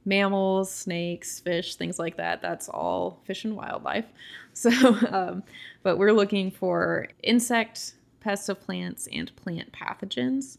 [0.05, 2.41] mammals, snakes, fish, things like that.
[2.41, 4.05] That's all fish and wildlife.
[4.51, 4.71] So,
[5.09, 5.43] um,
[5.83, 10.57] but we're looking for insect pests of plants and plant pathogens.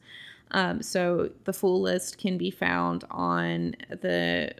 [0.52, 4.52] Um, so the full list can be found on the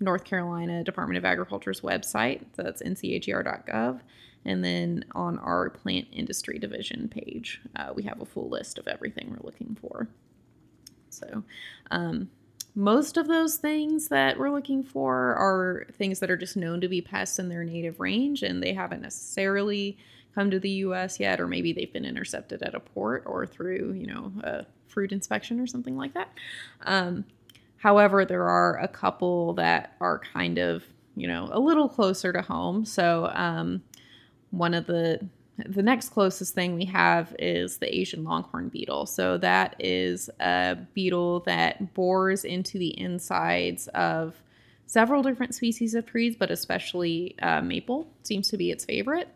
[0.00, 2.42] North Carolina Department of Agriculture's website.
[2.56, 4.00] That's ncagr.gov.
[4.44, 8.86] And then on our plant industry division page, uh, we have a full list of
[8.86, 10.08] everything we're looking for.
[11.08, 11.44] So,
[11.90, 12.30] um,
[12.74, 16.88] most of those things that we're looking for are things that are just known to
[16.88, 19.96] be pests in their native range, and they haven't necessarily
[20.34, 21.20] come to the U.S.
[21.20, 25.12] yet, or maybe they've been intercepted at a port or through, you know, a fruit
[25.12, 26.28] inspection or something like that.
[26.82, 27.24] Um,
[27.76, 30.84] however, there are a couple that are kind of,
[31.16, 32.84] you know, a little closer to home.
[32.84, 33.82] So, um,
[34.50, 35.26] one of the
[35.66, 39.06] the next closest thing we have is the Asian longhorn beetle.
[39.06, 44.42] So that is a beetle that bores into the insides of
[44.86, 49.28] several different species of trees, but especially uh, maple seems to be its favorite.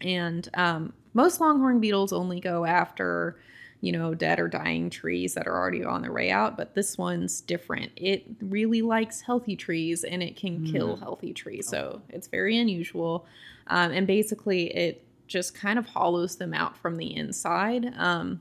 [0.00, 3.38] And um, most longhorn beetles only go after,
[3.80, 6.96] you know, dead or dying trees that are already on their way out, but this
[6.98, 7.92] one's different.
[7.96, 11.68] It really likes healthy trees and it can kill healthy trees.
[11.68, 13.26] So it's very unusual.
[13.66, 17.94] Um, and basically, it just kind of hollows them out from the inside.
[17.96, 18.40] Um,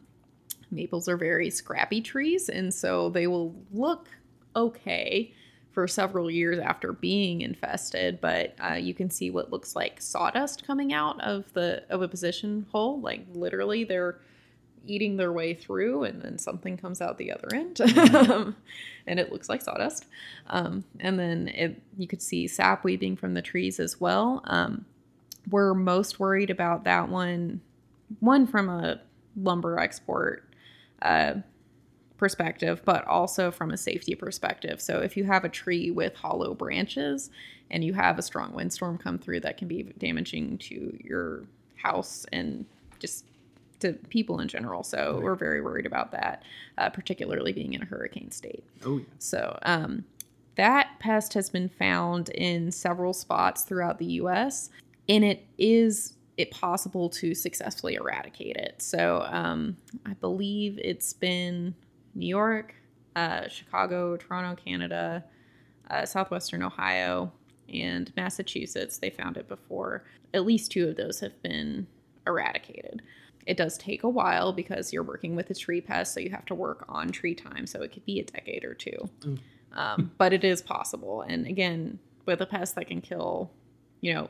[0.71, 4.09] maples are very scrappy trees, and so they will look
[4.55, 5.33] okay
[5.71, 8.19] for several years after being infested.
[8.21, 12.99] But uh, you can see what looks like sawdust coming out of the oviposition hole.
[12.99, 14.19] Like literally, they're
[14.85, 17.79] eating their way through, and then something comes out the other end,
[19.07, 20.05] and it looks like sawdust.
[20.47, 24.41] Um, and then it, you could see sap weeping from the trees as well.
[24.45, 24.85] Um,
[25.49, 27.61] we're most worried about that one
[28.19, 28.99] one from a
[29.35, 30.43] lumber export
[31.01, 31.35] uh,
[32.19, 36.53] perspective but also from a safety perspective so if you have a tree with hollow
[36.53, 37.31] branches
[37.71, 41.45] and you have a strong windstorm come through that can be damaging to your
[41.77, 42.65] house and
[42.99, 43.25] just
[43.79, 45.23] to people in general so Right.
[45.23, 46.43] we're very worried about that
[46.77, 49.05] uh, particularly being in a hurricane state Oh, yeah.
[49.17, 50.03] so um,
[50.55, 54.69] that pest has been found in several spots throughout the U.S.
[55.07, 58.81] and it is it possible to successfully eradicate it.
[58.81, 61.75] So um, I believe it's been
[62.15, 62.75] New York,
[63.15, 65.23] uh, Chicago, Toronto, Canada,
[65.89, 67.31] uh, southwestern Ohio,
[67.73, 68.97] and Massachusetts.
[68.97, 70.03] They found it before.
[70.33, 71.87] At least two of those have been
[72.25, 73.01] eradicated.
[73.45, 76.45] It does take a while because you're working with a tree pest, so you have
[76.45, 77.65] to work on tree time.
[77.65, 79.09] So it could be a decade or two.
[79.21, 79.39] Mm.
[79.73, 81.21] Um, but it is possible.
[81.21, 83.51] And again, with a pest that can kill,
[84.01, 84.29] you know,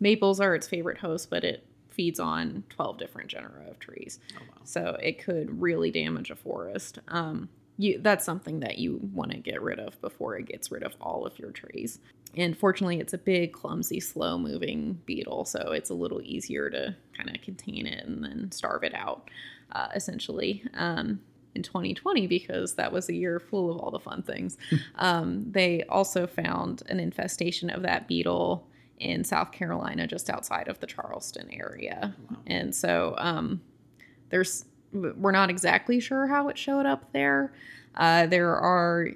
[0.00, 1.64] maples are its favorite host, but it
[1.98, 4.20] feeds on 12 different genera of trees.
[4.36, 4.60] Oh, wow.
[4.62, 7.00] So it could really damage a forest.
[7.08, 10.84] Um, you that's something that you want to get rid of before it gets rid
[10.84, 11.98] of all of your trees.
[12.36, 16.94] And fortunately, it's a big, clumsy, slow moving beetle, so it's a little easier to
[17.16, 19.28] kind of contain it and then starve it out,
[19.72, 20.62] uh, essentially.
[20.74, 21.20] Um,
[21.54, 24.56] in 2020, because that was a year full of all the fun things,
[24.96, 28.67] um, they also found an infestation of that beetle
[29.00, 32.14] in South Carolina, just outside of the Charleston area.
[32.30, 32.36] Wow.
[32.46, 33.60] And so um,
[34.30, 37.52] there's we're not exactly sure how it showed up there.
[37.94, 39.08] Uh, there are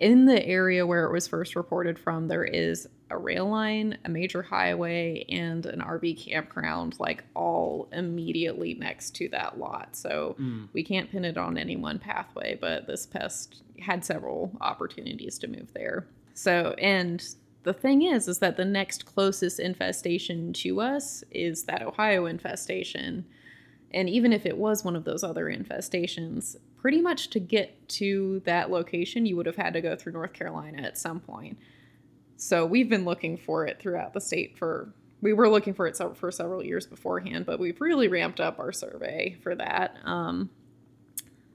[0.00, 4.08] in the area where it was first reported from, there is a rail line, a
[4.08, 9.96] major highway, and an RV campground, like all immediately next to that lot.
[9.96, 10.68] So mm.
[10.72, 15.48] we can't pin it on any one pathway, but this pest had several opportunities to
[15.48, 16.06] move there.
[16.34, 17.22] So, and
[17.62, 23.26] the thing is, is that the next closest infestation to us is that Ohio infestation.
[23.92, 28.40] And even if it was one of those other infestations, pretty much to get to
[28.46, 31.58] that location, you would have had to go through North Carolina at some point.
[32.36, 36.00] So we've been looking for it throughout the state for we were looking for it
[36.14, 39.96] for several years beforehand, but we've really ramped up our survey for that.
[40.04, 40.48] Um,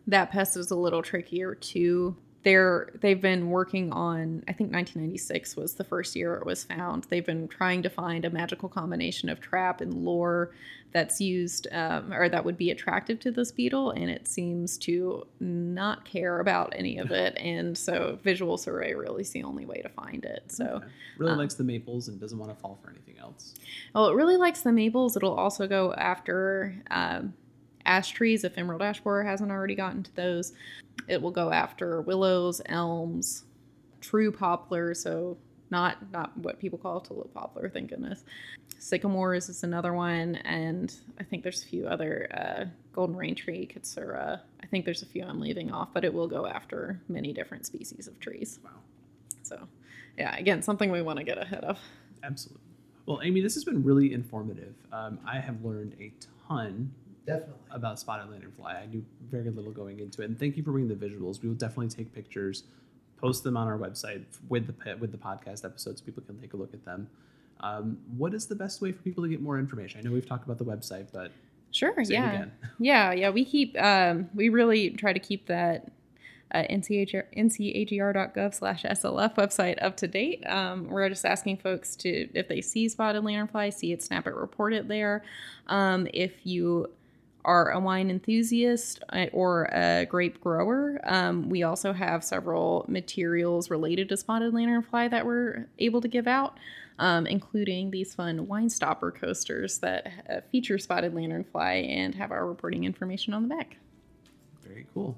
[0.06, 2.16] that pest is a little trickier to
[2.46, 7.06] they're they've been working on i think 1996 was the first year it was found.
[7.06, 10.52] They've been trying to find a magical combination of trap and lure
[10.92, 15.28] that's used um, or that would be attractive to this beetle and it seems to
[15.40, 17.38] not care about any of it.
[17.46, 20.44] And so visual survey really is the only way to find it.
[20.48, 20.86] So okay.
[21.18, 23.54] really um, likes the maples and doesn't want to fall for anything else.
[23.94, 25.16] Well it really likes the maples.
[25.16, 27.34] It'll also go after um,
[27.86, 30.54] ash trees if emerald ash borer hasn't already gotten to those.
[31.08, 33.44] It will go after willows, elms,
[34.02, 35.38] true poplar, so
[35.72, 38.24] not not what people call tulip poplar, thank goodness.
[38.78, 43.68] Sycamores is another one, and I think there's a few other uh, golden rain tree,
[43.74, 44.42] katsura.
[44.62, 47.66] I think there's a few I'm leaving off, but it will go after many different
[47.66, 48.60] species of trees.
[48.64, 48.72] Wow.
[49.44, 49.68] So,
[50.18, 51.80] yeah, again, something we want to get ahead of.
[52.24, 52.62] Absolutely.
[53.06, 54.74] Well, Amy, this has been really informative.
[54.92, 56.12] Um, I have learned a
[56.48, 56.92] ton
[57.26, 57.56] Definitely.
[57.72, 58.84] About spotted lanternfly.
[58.84, 60.26] I knew very little going into it.
[60.26, 61.42] And thank you for bringing the visuals.
[61.42, 62.64] We will definitely take pictures,
[63.18, 66.54] post them on our website with the with the podcast episodes so people can take
[66.54, 67.10] a look at them.
[67.62, 70.00] Um, what is the best way for people to get more information?
[70.00, 71.32] I know we've talked about the website, but
[71.72, 72.46] sure, yeah,
[72.80, 73.30] yeah, yeah.
[73.30, 75.92] We keep um, we really try to keep that
[76.54, 80.44] uh, NCHR, ncagr.gov slash SLF website up to date.
[80.48, 84.36] Um, we're just asking folks to, if they see spotted lanternfly, see it, snap it,
[84.36, 85.24] report it there.
[85.68, 86.88] Um, if you
[87.46, 93.70] are a wine enthusiast uh, or a grape grower, um, we also have several materials
[93.70, 96.58] related to spotted lanternfly that we're able to give out,
[97.00, 102.46] um, including these fun wine stopper coasters that uh, feature spotted lanternfly and have our
[102.46, 103.78] reporting information on the back.
[104.64, 105.18] Very cool.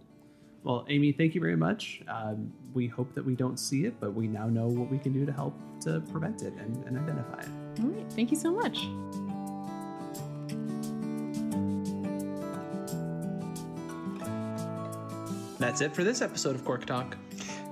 [0.64, 2.02] Well, Amy, thank you very much.
[2.10, 5.14] Um, we hope that we don't see it, but we now know what we can
[5.14, 7.50] do to help to prevent it and, and identify it.
[7.82, 8.12] All right.
[8.12, 8.88] Thank you so much.
[15.60, 17.18] That's it for this episode of Cork Talk.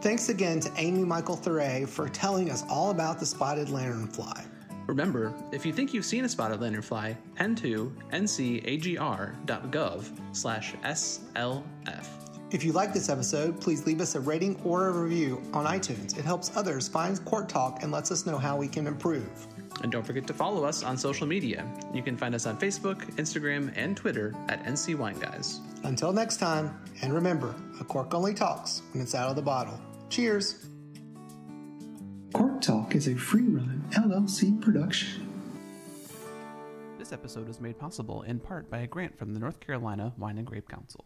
[0.01, 4.45] Thanks again to Amy Michael Thuray for telling us all about the spotted lanternfly.
[4.87, 9.37] Remember, if you think you've seen a spotted lanternfly, head to ncagr.gov
[10.31, 12.07] slash SLF.
[12.51, 16.17] If you like this episode, please leave us a rating or a review on iTunes.
[16.17, 19.47] It helps others find Cork Talk and lets us know how we can improve.
[19.81, 21.65] And don't forget to follow us on social media.
[21.93, 25.59] You can find us on Facebook, Instagram, and Twitter at NC Wine Guys.
[25.85, 29.79] Until next time, and remember, a cork only talks when it's out of the bottle.
[30.09, 30.65] Cheers!
[32.33, 35.29] Cork Talk is a free run LLC production.
[36.97, 40.39] This episode is made possible in part by a grant from the North Carolina Wine
[40.39, 41.05] and Grape Council.